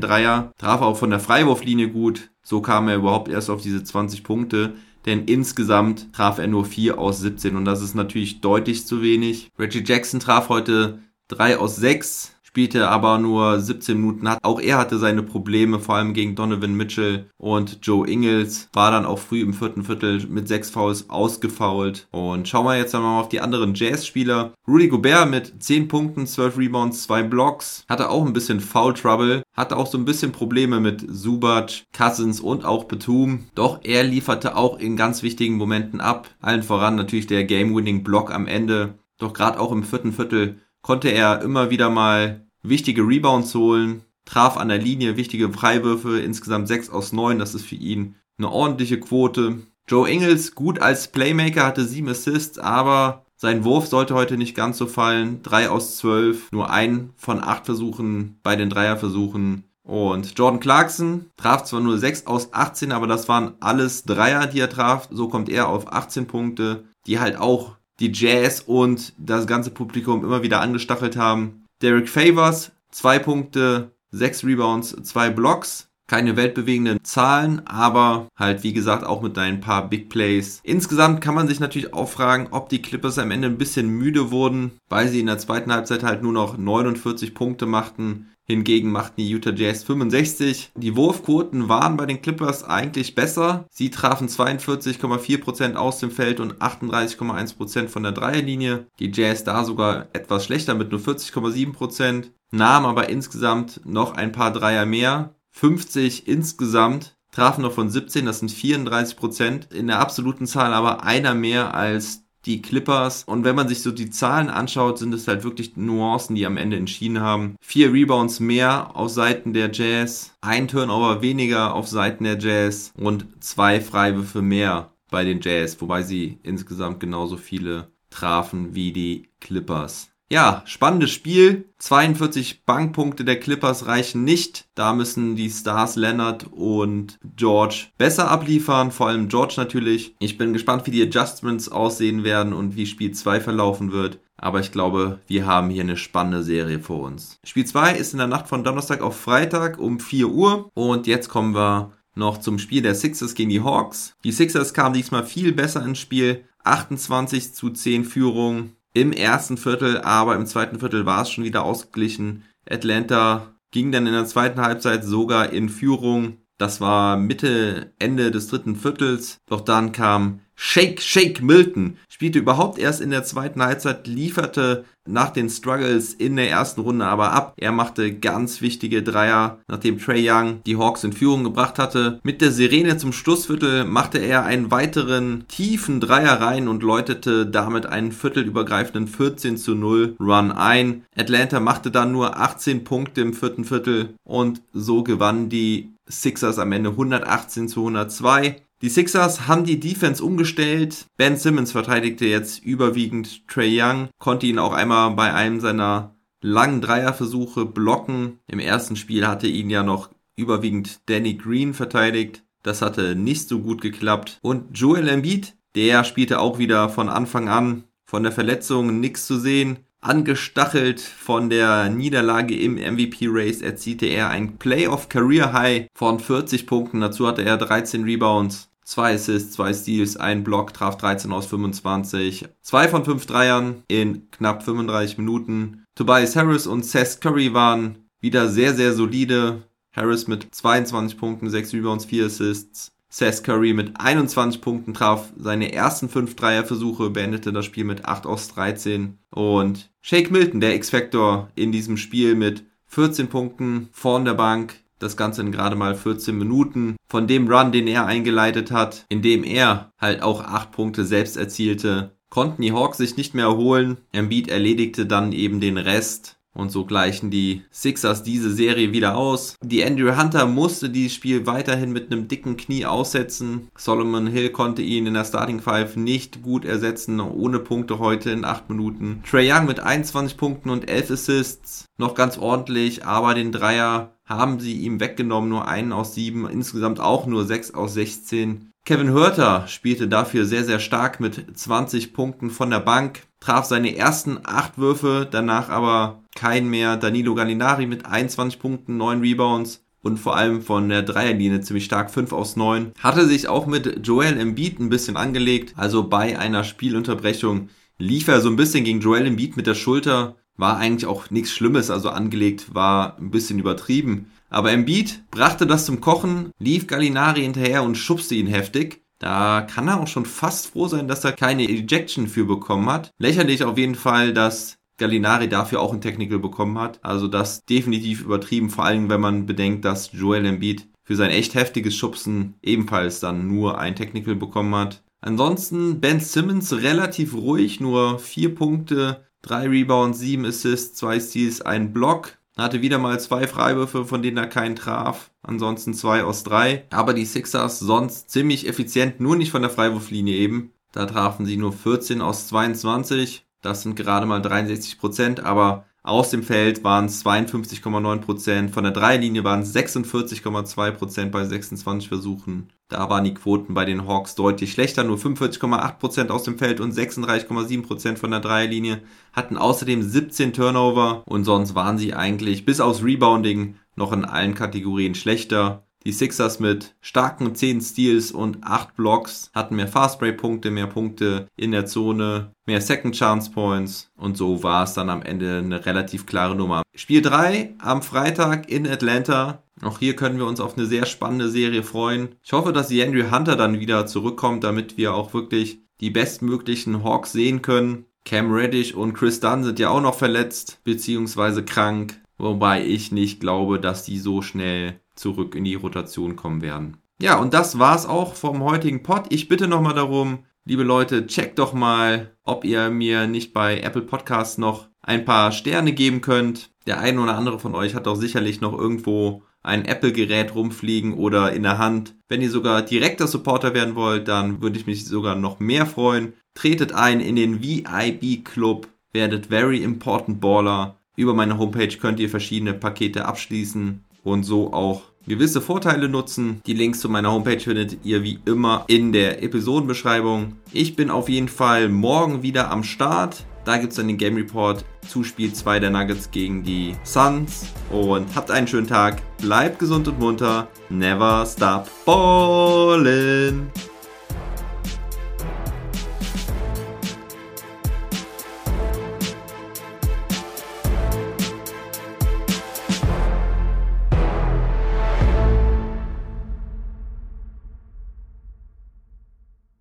Dreier. 0.00 0.52
Traf 0.58 0.80
auch 0.80 0.96
von 0.96 1.10
der 1.10 1.20
Freiwurflinie 1.20 1.88
gut. 1.88 2.30
So 2.42 2.60
kam 2.60 2.88
er 2.88 2.96
überhaupt 2.96 3.28
erst 3.28 3.50
auf 3.50 3.62
diese 3.62 3.82
20 3.82 4.24
Punkte. 4.24 4.74
Denn 5.06 5.24
insgesamt 5.24 6.12
traf 6.12 6.38
er 6.38 6.46
nur 6.46 6.64
4 6.64 6.98
aus 6.98 7.20
17 7.20 7.56
und 7.56 7.64
das 7.64 7.82
ist 7.82 7.94
natürlich 7.94 8.40
deutlich 8.40 8.86
zu 8.86 9.02
wenig. 9.02 9.50
Reggie 9.58 9.82
Jackson 9.84 10.20
traf 10.20 10.48
heute 10.48 11.00
3 11.28 11.58
aus 11.58 11.76
6 11.76 12.36
spielte 12.52 12.90
aber 12.90 13.16
nur 13.16 13.60
17 13.60 13.98
Minuten. 13.98 14.28
Auch 14.42 14.60
er 14.60 14.76
hatte 14.76 14.98
seine 14.98 15.22
Probleme, 15.22 15.80
vor 15.80 15.94
allem 15.94 16.12
gegen 16.12 16.34
Donovan 16.34 16.74
Mitchell 16.74 17.24
und 17.38 17.78
Joe 17.80 18.06
Ingles. 18.06 18.68
War 18.74 18.90
dann 18.90 19.06
auch 19.06 19.18
früh 19.18 19.40
im 19.40 19.54
vierten 19.54 19.84
Viertel 19.84 20.26
mit 20.28 20.48
sechs 20.48 20.68
Fouls 20.68 21.08
ausgefault. 21.08 22.08
Und 22.10 22.46
schauen 22.46 22.66
wir 22.66 22.76
jetzt 22.76 22.94
einmal 22.94 23.22
auf 23.22 23.30
die 23.30 23.40
anderen 23.40 23.72
Jazz-Spieler. 23.74 24.52
Rudy 24.68 24.88
Gobert 24.88 25.30
mit 25.30 25.62
10 25.62 25.88
Punkten, 25.88 26.26
12 26.26 26.58
Rebounds, 26.58 27.04
2 27.04 27.22
Blocks. 27.22 27.86
Hatte 27.88 28.10
auch 28.10 28.26
ein 28.26 28.34
bisschen 28.34 28.60
Foul 28.60 28.92
Trouble. 28.92 29.42
Hatte 29.56 29.78
auch 29.78 29.86
so 29.86 29.96
ein 29.96 30.04
bisschen 30.04 30.32
Probleme 30.32 30.78
mit 30.78 31.06
Zubac, 31.10 31.84
Cousins 31.96 32.38
und 32.38 32.66
auch 32.66 32.84
Betum. 32.84 33.46
Doch 33.54 33.80
er 33.82 34.04
lieferte 34.04 34.56
auch 34.56 34.78
in 34.78 34.98
ganz 34.98 35.22
wichtigen 35.22 35.56
Momenten 35.56 36.02
ab. 36.02 36.28
Allen 36.42 36.62
voran 36.62 36.96
natürlich 36.96 37.26
der 37.26 37.44
Game-Winning-Block 37.44 38.30
am 38.30 38.46
Ende. 38.46 38.98
Doch 39.16 39.32
gerade 39.32 39.58
auch 39.58 39.72
im 39.72 39.84
vierten 39.84 40.12
Viertel 40.12 40.58
konnte 40.82 41.08
er 41.08 41.40
immer 41.42 41.70
wieder 41.70 41.90
mal 41.90 42.46
wichtige 42.62 43.02
Rebounds 43.02 43.54
holen, 43.54 44.02
traf 44.24 44.56
an 44.56 44.68
der 44.68 44.78
Linie 44.78 45.16
wichtige 45.16 45.50
Freiwürfe, 45.52 46.20
insgesamt 46.20 46.68
6 46.68 46.90
aus 46.90 47.12
9, 47.12 47.38
das 47.38 47.54
ist 47.54 47.66
für 47.66 47.76
ihn 47.76 48.16
eine 48.38 48.50
ordentliche 48.50 49.00
Quote. 49.00 49.58
Joe 49.88 50.08
Ingles 50.08 50.54
gut 50.54 50.80
als 50.80 51.08
Playmaker, 51.08 51.66
hatte 51.66 51.84
7 51.84 52.08
Assists, 52.08 52.58
aber 52.58 53.24
sein 53.36 53.64
Wurf 53.64 53.88
sollte 53.88 54.14
heute 54.14 54.36
nicht 54.36 54.54
ganz 54.54 54.78
so 54.78 54.86
fallen. 54.86 55.42
3 55.42 55.68
aus 55.70 55.96
12, 55.96 56.52
nur 56.52 56.70
ein 56.70 57.10
von 57.16 57.42
8 57.42 57.66
Versuchen 57.66 58.38
bei 58.44 58.54
den 58.54 58.70
Dreierversuchen. 58.70 59.64
Und 59.82 60.38
Jordan 60.38 60.60
Clarkson 60.60 61.26
traf 61.36 61.64
zwar 61.64 61.80
nur 61.80 61.98
6 61.98 62.28
aus 62.28 62.52
18, 62.52 62.92
aber 62.92 63.08
das 63.08 63.28
waren 63.28 63.54
alles 63.58 64.04
Dreier, 64.04 64.46
die 64.46 64.60
er 64.60 64.70
traf. 64.70 65.08
So 65.10 65.28
kommt 65.28 65.48
er 65.48 65.68
auf 65.68 65.92
18 65.92 66.28
Punkte, 66.28 66.84
die 67.06 67.18
halt 67.18 67.36
auch 67.36 67.76
die 68.00 68.12
Jazz 68.12 68.60
und 68.66 69.12
das 69.18 69.46
ganze 69.46 69.70
Publikum 69.70 70.24
immer 70.24 70.42
wieder 70.42 70.60
angestachelt 70.60 71.16
haben. 71.16 71.64
Derek 71.82 72.08
Favors, 72.08 72.72
zwei 72.90 73.18
Punkte, 73.18 73.92
sechs 74.10 74.44
Rebounds, 74.44 74.96
zwei 75.02 75.30
Blocks. 75.30 75.88
Keine 76.08 76.36
weltbewegenden 76.36 77.02
Zahlen, 77.04 77.62
aber 77.64 78.28
halt 78.36 78.64
wie 78.64 78.74
gesagt 78.74 79.02
auch 79.02 79.22
mit 79.22 79.38
ein 79.38 79.60
paar 79.60 79.88
Big 79.88 80.10
Plays. 80.10 80.60
Insgesamt 80.62 81.22
kann 81.22 81.34
man 81.34 81.48
sich 81.48 81.58
natürlich 81.58 81.94
auch 81.94 82.08
fragen, 82.08 82.48
ob 82.50 82.68
die 82.68 82.82
Clippers 82.82 83.18
am 83.18 83.30
Ende 83.30 83.48
ein 83.48 83.56
bisschen 83.56 83.88
müde 83.88 84.30
wurden, 84.30 84.72
weil 84.90 85.08
sie 85.08 85.20
in 85.20 85.26
der 85.26 85.38
zweiten 85.38 85.72
Halbzeit 85.72 86.02
halt 86.02 86.22
nur 86.22 86.32
noch 86.32 86.58
49 86.58 87.34
Punkte 87.34 87.64
machten. 87.64 88.31
Hingegen 88.52 88.92
machten 88.92 89.14
die 89.16 89.30
Utah 89.30 89.50
Jazz 89.50 89.82
65. 89.82 90.72
Die 90.76 90.94
Wurfquoten 90.94 91.70
waren 91.70 91.96
bei 91.96 92.04
den 92.04 92.20
Clippers 92.20 92.64
eigentlich 92.64 93.14
besser. 93.14 93.66
Sie 93.70 93.90
trafen 93.90 94.28
42,4% 94.28 95.74
aus 95.74 96.00
dem 96.00 96.10
Feld 96.10 96.38
und 96.38 96.56
38,1% 96.60 97.88
von 97.88 98.02
der 98.02 98.12
Dreierlinie. 98.12 98.86
Die 98.98 99.10
Jazz 99.10 99.44
da 99.44 99.64
sogar 99.64 100.08
etwas 100.12 100.44
schlechter 100.44 100.74
mit 100.74 100.90
nur 100.90 101.00
40,7%, 101.00 102.30
nahmen 102.50 102.86
aber 102.86 103.08
insgesamt 103.08 103.80
noch 103.86 104.12
ein 104.12 104.32
paar 104.32 104.52
Dreier 104.52 104.84
mehr. 104.84 105.34
50 105.52 106.28
insgesamt 106.28 107.16
trafen 107.30 107.62
noch 107.62 107.72
von 107.72 107.88
17, 107.88 108.26
das 108.26 108.40
sind 108.40 108.50
34% 108.50 109.72
In 109.72 109.86
der 109.86 109.98
absoluten 109.98 110.46
Zahl 110.46 110.74
aber 110.74 111.04
einer 111.04 111.34
mehr 111.34 111.74
als 111.74 112.24
die 112.44 112.62
Clippers. 112.62 113.24
Und 113.24 113.44
wenn 113.44 113.56
man 113.56 113.68
sich 113.68 113.82
so 113.82 113.92
die 113.92 114.10
Zahlen 114.10 114.48
anschaut, 114.48 114.98
sind 114.98 115.14
es 115.14 115.28
halt 115.28 115.44
wirklich 115.44 115.76
Nuancen, 115.76 116.36
die 116.36 116.46
am 116.46 116.56
Ende 116.56 116.76
entschieden 116.76 117.20
haben. 117.20 117.56
Vier 117.60 117.92
Rebounds 117.92 118.40
mehr 118.40 118.96
auf 118.96 119.10
Seiten 119.10 119.52
der 119.52 119.70
Jazz, 119.72 120.34
ein 120.40 120.68
Turnover 120.68 121.22
weniger 121.22 121.74
auf 121.74 121.88
Seiten 121.88 122.24
der 122.24 122.38
Jazz 122.38 122.92
und 122.96 123.26
zwei 123.40 123.80
Freiwürfe 123.80 124.42
mehr 124.42 124.92
bei 125.10 125.24
den 125.24 125.40
Jazz, 125.40 125.80
wobei 125.80 126.02
sie 126.02 126.38
insgesamt 126.42 127.00
genauso 127.00 127.36
viele 127.36 127.88
trafen 128.10 128.74
wie 128.74 128.92
die 128.92 129.28
Clippers. 129.40 130.11
Ja, 130.30 130.62
spannendes 130.64 131.10
Spiel. 131.10 131.68
42 131.78 132.64
Bankpunkte 132.64 133.22
der 133.24 133.38
Clippers 133.38 133.86
reichen 133.86 134.24
nicht. 134.24 134.66
Da 134.74 134.94
müssen 134.94 135.36
die 135.36 135.50
Stars 135.50 135.96
Leonard 135.96 136.46
und 136.50 137.18
George 137.36 137.88
besser 137.98 138.30
abliefern, 138.30 138.92
vor 138.92 139.08
allem 139.08 139.28
George 139.28 139.54
natürlich. 139.58 140.16
Ich 140.20 140.38
bin 140.38 140.54
gespannt, 140.54 140.86
wie 140.86 140.90
die 140.90 141.02
Adjustments 141.02 141.68
aussehen 141.68 142.24
werden 142.24 142.54
und 142.54 142.76
wie 142.76 142.86
Spiel 142.86 143.12
2 143.12 143.40
verlaufen 143.40 143.92
wird. 143.92 144.20
Aber 144.38 144.60
ich 144.60 144.72
glaube, 144.72 145.20
wir 145.26 145.46
haben 145.46 145.68
hier 145.68 145.82
eine 145.82 145.98
spannende 145.98 146.42
Serie 146.42 146.80
vor 146.80 147.02
uns. 147.02 147.38
Spiel 147.44 147.66
2 147.66 147.94
ist 147.96 148.12
in 148.12 148.18
der 148.18 148.26
Nacht 148.26 148.48
von 148.48 148.64
Donnerstag 148.64 149.02
auf 149.02 149.20
Freitag 149.20 149.78
um 149.78 150.00
4 150.00 150.28
Uhr. 150.28 150.70
Und 150.74 151.06
jetzt 151.06 151.28
kommen 151.28 151.54
wir 151.54 151.92
noch 152.14 152.38
zum 152.38 152.58
Spiel 152.58 152.82
der 152.82 152.94
Sixers 152.94 153.34
gegen 153.34 153.50
die 153.50 153.62
Hawks. 153.62 154.16
Die 154.24 154.32
Sixers 154.32 154.74
kamen 154.74 154.94
diesmal 154.94 155.24
viel 155.24 155.52
besser 155.52 155.84
ins 155.84 155.98
Spiel. 155.98 156.44
28 156.64 157.54
zu 157.54 157.70
10 157.70 158.04
Führung 158.04 158.72
im 158.92 159.12
ersten 159.12 159.56
Viertel, 159.56 160.00
aber 160.02 160.36
im 160.36 160.46
zweiten 160.46 160.78
Viertel 160.78 161.06
war 161.06 161.22
es 161.22 161.30
schon 161.30 161.44
wieder 161.44 161.64
ausgeglichen. 161.64 162.44
Atlanta 162.68 163.54
ging 163.70 163.90
dann 163.90 164.06
in 164.06 164.12
der 164.12 164.26
zweiten 164.26 164.60
Halbzeit 164.60 165.04
sogar 165.04 165.50
in 165.50 165.68
Führung. 165.68 166.41
Das 166.62 166.80
war 166.80 167.16
Mitte, 167.16 167.90
Ende 167.98 168.30
des 168.30 168.46
dritten 168.46 168.76
Viertels. 168.76 169.40
Doch 169.48 169.62
dann 169.62 169.90
kam 169.90 170.42
Shake, 170.54 171.00
Shake 171.00 171.42
Milton 171.42 171.96
spielte 172.08 172.38
überhaupt 172.38 172.78
erst 172.78 173.00
in 173.00 173.10
der 173.10 173.24
zweiten 173.24 173.60
Halbzeit, 173.60 174.06
lieferte 174.06 174.84
nach 175.04 175.30
den 175.30 175.50
Struggles 175.50 176.14
in 176.14 176.36
der 176.36 176.48
ersten 176.48 176.82
Runde 176.82 177.04
aber 177.04 177.32
ab. 177.32 177.54
Er 177.56 177.72
machte 177.72 178.16
ganz 178.16 178.60
wichtige 178.60 179.02
Dreier, 179.02 179.58
nachdem 179.66 179.98
Trey 179.98 180.30
Young 180.30 180.62
die 180.64 180.76
Hawks 180.76 181.02
in 181.02 181.12
Führung 181.12 181.42
gebracht 181.42 181.80
hatte. 181.80 182.20
Mit 182.22 182.40
der 182.40 182.52
Sirene 182.52 182.96
zum 182.96 183.12
Schlussviertel 183.12 183.84
machte 183.84 184.18
er 184.18 184.44
einen 184.44 184.70
weiteren 184.70 185.46
tiefen 185.48 185.98
Dreier 185.98 186.40
rein 186.40 186.68
und 186.68 186.84
läutete 186.84 187.44
damit 187.44 187.86
einen 187.86 188.12
viertelübergreifenden 188.12 189.08
14 189.08 189.56
zu 189.56 189.74
0 189.74 190.14
Run 190.20 190.52
ein. 190.52 191.04
Atlanta 191.16 191.58
machte 191.58 191.90
dann 191.90 192.12
nur 192.12 192.36
18 192.36 192.84
Punkte 192.84 193.22
im 193.22 193.34
vierten 193.34 193.64
Viertel 193.64 194.14
und 194.22 194.62
so 194.72 195.02
gewannen 195.02 195.48
die 195.48 195.91
Sixers 196.08 196.58
am 196.58 196.72
Ende 196.72 196.90
118 196.90 197.68
zu 197.68 197.80
102. 197.80 198.56
Die 198.82 198.88
Sixers 198.88 199.46
haben 199.46 199.64
die 199.64 199.78
Defense 199.78 200.22
umgestellt. 200.22 201.06
Ben 201.16 201.36
Simmons 201.36 201.72
verteidigte 201.72 202.26
jetzt 202.26 202.64
überwiegend 202.64 203.46
Trey 203.46 203.80
Young, 203.80 204.08
konnte 204.18 204.46
ihn 204.46 204.58
auch 204.58 204.72
einmal 204.72 205.12
bei 205.12 205.32
einem 205.32 205.60
seiner 205.60 206.16
langen 206.40 206.80
Dreierversuche 206.80 207.64
blocken. 207.64 208.40
Im 208.48 208.58
ersten 208.58 208.96
Spiel 208.96 209.26
hatte 209.26 209.46
ihn 209.46 209.70
ja 209.70 209.84
noch 209.84 210.10
überwiegend 210.36 211.08
Danny 211.08 211.34
Green 211.34 211.74
verteidigt. 211.74 212.42
Das 212.62 212.82
hatte 212.82 213.14
nicht 213.14 213.48
so 213.48 213.60
gut 213.60 213.80
geklappt. 213.80 214.38
Und 214.42 214.76
Joel 214.76 215.08
Embiid, 215.08 215.54
der 215.74 216.04
spielte 216.04 216.40
auch 216.40 216.58
wieder 216.58 216.88
von 216.88 217.08
Anfang 217.08 217.48
an. 217.48 217.84
Von 218.04 218.24
der 218.24 218.32
Verletzung 218.32 219.00
nichts 219.00 219.26
zu 219.26 219.38
sehen. 219.38 219.78
Angestachelt 220.02 221.00
von 221.00 221.48
der 221.48 221.88
Niederlage 221.88 222.58
im 222.58 222.74
MVP-Race 222.74 223.62
erzielte 223.62 224.06
er 224.06 224.30
ein 224.30 224.58
Playoff-Career-High 224.58 225.86
von 225.94 226.18
40 226.18 226.66
Punkten. 226.66 227.00
Dazu 227.00 227.24
hatte 227.28 227.44
er 227.44 227.56
13 227.56 228.02
Rebounds. 228.02 228.68
Zwei 228.84 229.14
Assists, 229.14 229.52
zwei 229.52 229.72
Steals, 229.72 230.16
ein 230.16 230.42
Block, 230.42 230.74
traf 230.74 230.96
13 230.96 231.30
aus 231.30 231.46
25. 231.46 232.48
Zwei 232.62 232.88
von 232.88 233.04
fünf 233.04 233.26
Dreiern 233.26 233.84
in 233.86 234.28
knapp 234.32 234.64
35 234.64 235.18
Minuten. 235.18 235.84
Tobias 235.94 236.34
Harris 236.34 236.66
und 236.66 236.84
Seth 236.84 237.20
Curry 237.20 237.54
waren 237.54 238.08
wieder 238.20 238.48
sehr, 238.48 238.74
sehr 238.74 238.94
solide. 238.94 239.62
Harris 239.92 240.26
mit 240.26 240.52
22 240.52 241.16
Punkten, 241.16 241.48
6 241.48 241.74
Rebounds, 241.74 242.06
4 242.06 242.26
Assists. 242.26 242.92
Seth 243.14 243.44
Curry 243.44 243.74
mit 243.74 244.00
21 244.00 244.62
Punkten 244.62 244.94
traf 244.94 245.34
seine 245.36 245.70
ersten 245.70 246.08
5 246.08 246.34
Dreierversuche, 246.34 247.10
beendete 247.10 247.52
das 247.52 247.66
Spiel 247.66 247.84
mit 247.84 248.06
8 248.06 248.24
aus 248.24 248.48
13. 248.48 249.18
Und 249.28 249.90
Shake 250.00 250.30
Milton, 250.30 250.62
der 250.62 250.74
X-Factor 250.76 251.50
in 251.54 251.72
diesem 251.72 251.98
Spiel 251.98 252.34
mit 252.34 252.64
14 252.86 253.28
Punkten 253.28 253.90
vorn 253.92 254.24
der 254.24 254.32
Bank, 254.32 254.76
das 254.98 255.18
Ganze 255.18 255.42
in 255.42 255.52
gerade 255.52 255.76
mal 255.76 255.94
14 255.94 256.38
Minuten. 256.38 256.96
Von 257.06 257.26
dem 257.26 257.52
Run, 257.52 257.70
den 257.70 257.86
er 257.86 258.06
eingeleitet 258.06 258.70
hat, 258.70 259.04
in 259.10 259.20
dem 259.20 259.44
er 259.44 259.92
halt 259.98 260.22
auch 260.22 260.42
8 260.42 260.72
Punkte 260.72 261.04
selbst 261.04 261.36
erzielte, 261.36 262.16
konnten 262.30 262.62
die 262.62 262.72
Hawks 262.72 262.96
sich 262.96 263.18
nicht 263.18 263.34
mehr 263.34 263.44
erholen. 263.44 263.98
Embiid 264.12 264.48
erledigte 264.48 265.04
dann 265.04 265.32
eben 265.32 265.60
den 265.60 265.76
Rest. 265.76 266.38
Und 266.54 266.70
so 266.70 266.84
gleichen 266.84 267.30
die 267.30 267.62
Sixers 267.70 268.22
diese 268.22 268.52
Serie 268.52 268.92
wieder 268.92 269.16
aus. 269.16 269.56
Die 269.62 269.82
Andrew 269.84 270.16
Hunter 270.16 270.46
musste 270.46 270.90
dieses 270.90 271.14
Spiel 271.14 271.46
weiterhin 271.46 271.92
mit 271.92 272.12
einem 272.12 272.28
dicken 272.28 272.56
Knie 272.58 272.84
aussetzen. 272.84 273.68
Solomon 273.76 274.26
Hill 274.26 274.50
konnte 274.50 274.82
ihn 274.82 275.06
in 275.06 275.14
der 275.14 275.24
Starting 275.24 275.60
Five 275.60 275.96
nicht 275.96 276.42
gut 276.42 276.64
ersetzen, 276.64 277.20
ohne 277.20 277.58
Punkte 277.58 277.98
heute 277.98 278.30
in 278.30 278.44
8 278.44 278.68
Minuten. 278.68 279.22
Trey 279.28 279.50
Young 279.50 279.66
mit 279.66 279.80
21 279.80 280.36
Punkten 280.36 280.68
und 280.68 280.90
11 280.90 281.10
Assists, 281.12 281.86
noch 281.96 282.14
ganz 282.14 282.36
ordentlich, 282.36 283.06
aber 283.06 283.34
den 283.34 283.52
Dreier 283.52 284.12
haben 284.26 284.60
sie 284.60 284.74
ihm 284.74 285.00
weggenommen, 285.00 285.50
nur 285.50 285.68
einen 285.68 285.92
aus 285.92 286.14
sieben, 286.14 286.48
insgesamt 286.48 287.00
auch 287.00 287.26
nur 287.26 287.44
6 287.44 287.74
aus 287.74 287.94
16. 287.94 288.72
Kevin 288.84 289.10
Hörter 289.10 289.68
spielte 289.68 290.08
dafür 290.08 290.44
sehr, 290.44 290.64
sehr 290.64 290.80
stark 290.80 291.20
mit 291.20 291.56
20 291.56 292.12
Punkten 292.12 292.50
von 292.50 292.70
der 292.70 292.80
Bank, 292.80 293.22
traf 293.40 293.64
seine 293.64 293.96
ersten 293.96 294.40
acht 294.42 294.76
Würfe, 294.76 295.28
danach 295.30 295.68
aber 295.68 296.21
kein 296.34 296.68
mehr. 296.68 296.96
Danilo 296.96 297.34
Gallinari 297.34 297.86
mit 297.86 298.06
21 298.06 298.58
Punkten, 298.58 298.96
9 298.96 299.20
Rebounds 299.20 299.84
und 300.02 300.18
vor 300.18 300.36
allem 300.36 300.62
von 300.62 300.88
der 300.88 301.02
Dreierlinie 301.02 301.60
ziemlich 301.60 301.84
stark 301.84 302.10
5 302.10 302.32
aus 302.32 302.56
9. 302.56 302.92
Hatte 302.98 303.26
sich 303.26 303.48
auch 303.48 303.66
mit 303.66 304.06
Joel 304.06 304.38
Embiid 304.38 304.80
ein 304.80 304.88
bisschen 304.88 305.16
angelegt, 305.16 305.74
also 305.76 306.08
bei 306.08 306.38
einer 306.38 306.64
Spielunterbrechung 306.64 307.68
lief 307.98 308.28
er 308.28 308.40
so 308.40 308.48
ein 308.48 308.56
bisschen 308.56 308.84
gegen 308.84 309.00
Joel 309.00 309.26
Embiid 309.26 309.56
mit 309.56 309.66
der 309.66 309.74
Schulter, 309.74 310.36
war 310.56 310.76
eigentlich 310.76 311.06
auch 311.06 311.30
nichts 311.30 311.52
Schlimmes, 311.52 311.90
also 311.90 312.10
angelegt 312.10 312.74
war 312.74 313.16
ein 313.18 313.30
bisschen 313.30 313.58
übertrieben. 313.58 314.30
Aber 314.50 314.70
Embiid 314.70 315.22
brachte 315.30 315.66
das 315.66 315.86
zum 315.86 316.00
Kochen, 316.00 316.50
lief 316.58 316.86
Gallinari 316.86 317.42
hinterher 317.42 317.82
und 317.82 317.96
schubste 317.96 318.34
ihn 318.34 318.46
heftig. 318.46 319.02
Da 319.18 319.62
kann 319.62 319.88
er 319.88 320.00
auch 320.00 320.08
schon 320.08 320.26
fast 320.26 320.72
froh 320.72 320.88
sein, 320.88 321.06
dass 321.06 321.24
er 321.24 321.32
keine 321.32 321.68
Ejection 321.68 322.26
für 322.26 322.44
bekommen 322.44 322.90
hat. 322.90 323.12
Lächerlich 323.18 323.62
auf 323.62 323.78
jeden 323.78 323.94
Fall, 323.94 324.34
dass 324.34 324.78
Gallinari 325.02 325.48
dafür 325.48 325.80
auch 325.80 325.92
ein 325.92 326.00
Technical 326.00 326.38
bekommen 326.38 326.78
hat. 326.78 327.00
Also 327.02 327.26
das 327.26 327.64
definitiv 327.64 328.22
übertrieben, 328.22 328.70
vor 328.70 328.84
allem 328.84 329.10
wenn 329.10 329.20
man 329.20 329.46
bedenkt, 329.46 329.84
dass 329.84 330.12
Joel 330.12 330.46
Embiid 330.46 330.86
für 331.02 331.16
sein 331.16 331.30
echt 331.30 331.54
heftiges 331.56 331.96
Schubsen 331.96 332.54
ebenfalls 332.62 333.18
dann 333.18 333.48
nur 333.48 333.78
ein 333.78 333.96
Technical 333.96 334.36
bekommen 334.36 334.74
hat. 334.76 335.02
Ansonsten 335.20 336.00
Ben 336.00 336.20
Simmons 336.20 336.72
relativ 336.72 337.34
ruhig, 337.34 337.80
nur 337.80 338.20
vier 338.20 338.54
Punkte, 338.54 339.24
drei 339.42 339.68
Rebounds, 339.68 340.20
sieben 340.20 340.44
Assists, 340.44 340.96
zwei 340.96 341.18
Steals, 341.18 341.60
ein 341.62 341.92
Block. 341.92 342.38
Hatte 342.56 342.80
wieder 342.80 342.98
mal 342.98 343.18
zwei 343.18 343.48
Freiwürfe, 343.48 344.04
von 344.04 344.22
denen 344.22 344.36
er 344.36 344.46
keinen 344.46 344.76
traf. 344.76 345.32
Ansonsten 345.42 345.94
zwei 345.94 346.22
aus 346.22 346.44
drei. 346.44 346.84
Aber 346.90 347.12
die 347.12 347.24
Sixers 347.24 347.80
sonst 347.80 348.30
ziemlich 348.30 348.68
effizient, 348.68 349.18
nur 349.18 349.34
nicht 349.34 349.50
von 349.50 349.62
der 349.62 349.70
Freiwurflinie 349.70 350.36
eben. 350.36 350.70
Da 350.92 351.06
trafen 351.06 351.46
sie 351.46 351.56
nur 351.56 351.72
14 351.72 352.20
aus 352.20 352.46
22. 352.48 353.46
Das 353.62 353.82
sind 353.82 353.96
gerade 353.96 354.26
mal 354.26 354.42
63 354.42 354.98
Prozent, 354.98 355.40
aber 355.40 355.86
aus 356.04 356.30
dem 356.30 356.42
Feld 356.42 356.82
waren 356.82 357.04
es 357.04 357.24
52,9 357.24 358.18
Prozent, 358.18 358.70
von 358.72 358.82
der 358.82 358.92
Dreilinie 358.92 359.44
waren 359.44 359.60
es 359.60 359.72
46,2 359.72 360.90
Prozent 360.90 361.30
bei 361.30 361.44
26 361.44 362.08
Versuchen. 362.08 362.72
Da 362.88 363.08
waren 363.08 363.22
die 363.22 363.34
Quoten 363.34 363.72
bei 363.72 363.84
den 363.84 364.08
Hawks 364.08 364.34
deutlich 364.34 364.72
schlechter, 364.72 365.04
nur 365.04 365.16
45,8 365.16 365.98
Prozent 365.98 366.30
aus 366.32 366.42
dem 366.42 366.58
Feld 366.58 366.80
und 366.80 366.92
36,7 366.92 367.82
Prozent 367.86 368.18
von 368.18 368.32
der 368.32 368.40
Dreierlinie. 368.40 369.00
Hatten 369.32 369.56
außerdem 369.56 370.02
17 370.02 370.52
Turnover 370.52 371.22
und 371.24 371.44
sonst 371.44 371.76
waren 371.76 371.98
sie 371.98 372.14
eigentlich 372.14 372.64
bis 372.64 372.80
aus 372.80 373.04
Rebounding 373.04 373.76
noch 373.94 374.12
in 374.12 374.24
allen 374.24 374.54
Kategorien 374.54 375.14
schlechter. 375.14 375.86
Die 376.04 376.12
Sixers 376.12 376.58
mit 376.58 376.94
starken 377.00 377.54
10 377.54 377.80
Steals 377.80 378.32
und 378.32 378.58
8 378.62 378.96
Blocks 378.96 379.50
hatten 379.54 379.76
mehr 379.76 379.86
Fastbreak-Punkte, 379.86 380.70
mehr 380.70 380.88
Punkte 380.88 381.46
in 381.56 381.70
der 381.70 381.86
Zone, 381.86 382.52
mehr 382.66 382.80
Second 382.80 383.14
Chance 383.14 383.52
Points 383.52 384.10
und 384.16 384.36
so 384.36 384.62
war 384.62 384.84
es 384.84 384.94
dann 384.94 385.10
am 385.10 385.22
Ende 385.22 385.58
eine 385.58 385.86
relativ 385.86 386.26
klare 386.26 386.56
Nummer. 386.56 386.82
Spiel 386.94 387.22
3 387.22 387.74
am 387.78 388.02
Freitag 388.02 388.68
in 388.68 388.86
Atlanta. 388.86 389.62
Auch 389.80 389.98
hier 390.00 390.16
können 390.16 390.38
wir 390.38 390.46
uns 390.46 390.60
auf 390.60 390.76
eine 390.76 390.86
sehr 390.86 391.06
spannende 391.06 391.48
Serie 391.48 391.82
freuen. 391.82 392.34
Ich 392.42 392.52
hoffe, 392.52 392.72
dass 392.72 392.88
die 392.88 393.02
Andrew 393.02 393.30
Hunter 393.30 393.56
dann 393.56 393.80
wieder 393.80 394.06
zurückkommt, 394.06 394.64
damit 394.64 394.96
wir 394.96 395.14
auch 395.14 395.34
wirklich 395.34 395.80
die 396.00 396.10
bestmöglichen 396.10 397.04
Hawks 397.04 397.32
sehen 397.32 397.62
können. 397.62 398.06
Cam 398.24 398.52
Reddish 398.52 398.94
und 398.94 399.14
Chris 399.14 399.40
Dunn 399.40 399.64
sind 399.64 399.78
ja 399.78 399.90
auch 399.90 400.00
noch 400.00 400.14
verletzt 400.14 400.80
bzw. 400.84 401.62
krank, 401.62 402.20
wobei 402.38 402.84
ich 402.84 403.12
nicht 403.12 403.40
glaube, 403.40 403.80
dass 403.80 404.04
die 404.04 404.18
so 404.18 404.42
schnell 404.42 405.00
zurück 405.14 405.54
in 405.54 405.64
die 405.64 405.74
Rotation 405.74 406.36
kommen 406.36 406.62
werden. 406.62 406.98
Ja, 407.20 407.38
und 407.38 407.54
das 407.54 407.78
war's 407.78 408.06
auch 408.06 408.34
vom 408.34 408.64
heutigen 408.64 409.02
Pod. 409.02 409.26
Ich 409.28 409.48
bitte 409.48 409.68
nochmal 409.68 409.94
darum, 409.94 410.40
liebe 410.64 410.82
Leute, 410.82 411.26
checkt 411.26 411.58
doch 411.58 411.72
mal, 411.72 412.36
ob 412.42 412.64
ihr 412.64 412.90
mir 412.90 413.26
nicht 413.26 413.52
bei 413.52 413.78
Apple 413.80 414.02
Podcasts 414.02 414.58
noch 414.58 414.88
ein 415.02 415.24
paar 415.24 415.52
Sterne 415.52 415.92
geben 415.92 416.20
könnt. 416.20 416.70
Der 416.86 416.98
eine 416.98 417.20
oder 417.20 417.36
andere 417.36 417.58
von 417.58 417.74
euch 417.74 417.94
hat 417.94 418.06
doch 418.06 418.16
sicherlich 418.16 418.60
noch 418.60 418.76
irgendwo 418.76 419.42
ein 419.62 419.84
Apple-Gerät 419.84 420.54
rumfliegen 420.54 421.14
oder 421.14 421.52
in 421.52 421.62
der 421.62 421.78
Hand. 421.78 422.16
Wenn 422.28 422.42
ihr 422.42 422.50
sogar 422.50 422.82
direkter 422.82 423.28
Supporter 423.28 423.74
werden 423.74 423.94
wollt, 423.94 424.26
dann 424.26 424.60
würde 424.60 424.78
ich 424.78 424.86
mich 424.86 425.06
sogar 425.06 425.36
noch 425.36 425.60
mehr 425.60 425.86
freuen. 425.86 426.32
Tretet 426.54 426.92
ein 426.92 427.20
in 427.20 427.36
den 427.36 427.62
VIB-Club, 427.62 428.88
werdet 429.12 429.46
Very 429.46 429.82
Important 429.82 430.40
Baller. 430.40 430.98
Über 431.14 431.34
meine 431.34 431.58
Homepage 431.58 431.96
könnt 431.98 432.18
ihr 432.18 432.28
verschiedene 432.28 432.74
Pakete 432.74 433.26
abschließen 433.26 434.02
und 434.24 434.44
so 434.44 434.72
auch 434.72 435.02
gewisse 435.26 435.60
Vorteile 435.60 436.08
nutzen. 436.08 436.60
Die 436.66 436.74
Links 436.74 437.00
zu 437.00 437.08
meiner 437.08 437.32
Homepage 437.32 437.60
findet 437.60 438.04
ihr 438.04 438.22
wie 438.22 438.40
immer 438.44 438.84
in 438.88 439.12
der 439.12 439.42
Episodenbeschreibung. 439.42 440.56
Ich 440.72 440.96
bin 440.96 441.10
auf 441.10 441.28
jeden 441.28 441.48
Fall 441.48 441.88
morgen 441.88 442.42
wieder 442.42 442.70
am 442.70 442.82
Start. 442.82 443.44
Da 443.64 443.76
gibt 443.76 443.92
es 443.92 443.96
dann 443.96 444.08
den 444.08 444.18
Game 444.18 444.34
Report 444.34 444.84
zu 445.06 445.22
Spiel 445.22 445.52
2 445.52 445.78
der 445.78 445.90
Nuggets 445.90 446.30
gegen 446.32 446.64
die 446.64 446.96
Suns. 447.04 447.66
Und 447.90 448.34
habt 448.34 448.50
einen 448.50 448.66
schönen 448.66 448.88
Tag, 448.88 449.22
bleibt 449.38 449.78
gesund 449.78 450.08
und 450.08 450.18
munter, 450.18 450.66
never 450.90 451.46
stop 451.46 451.88
ballin'. 452.04 453.66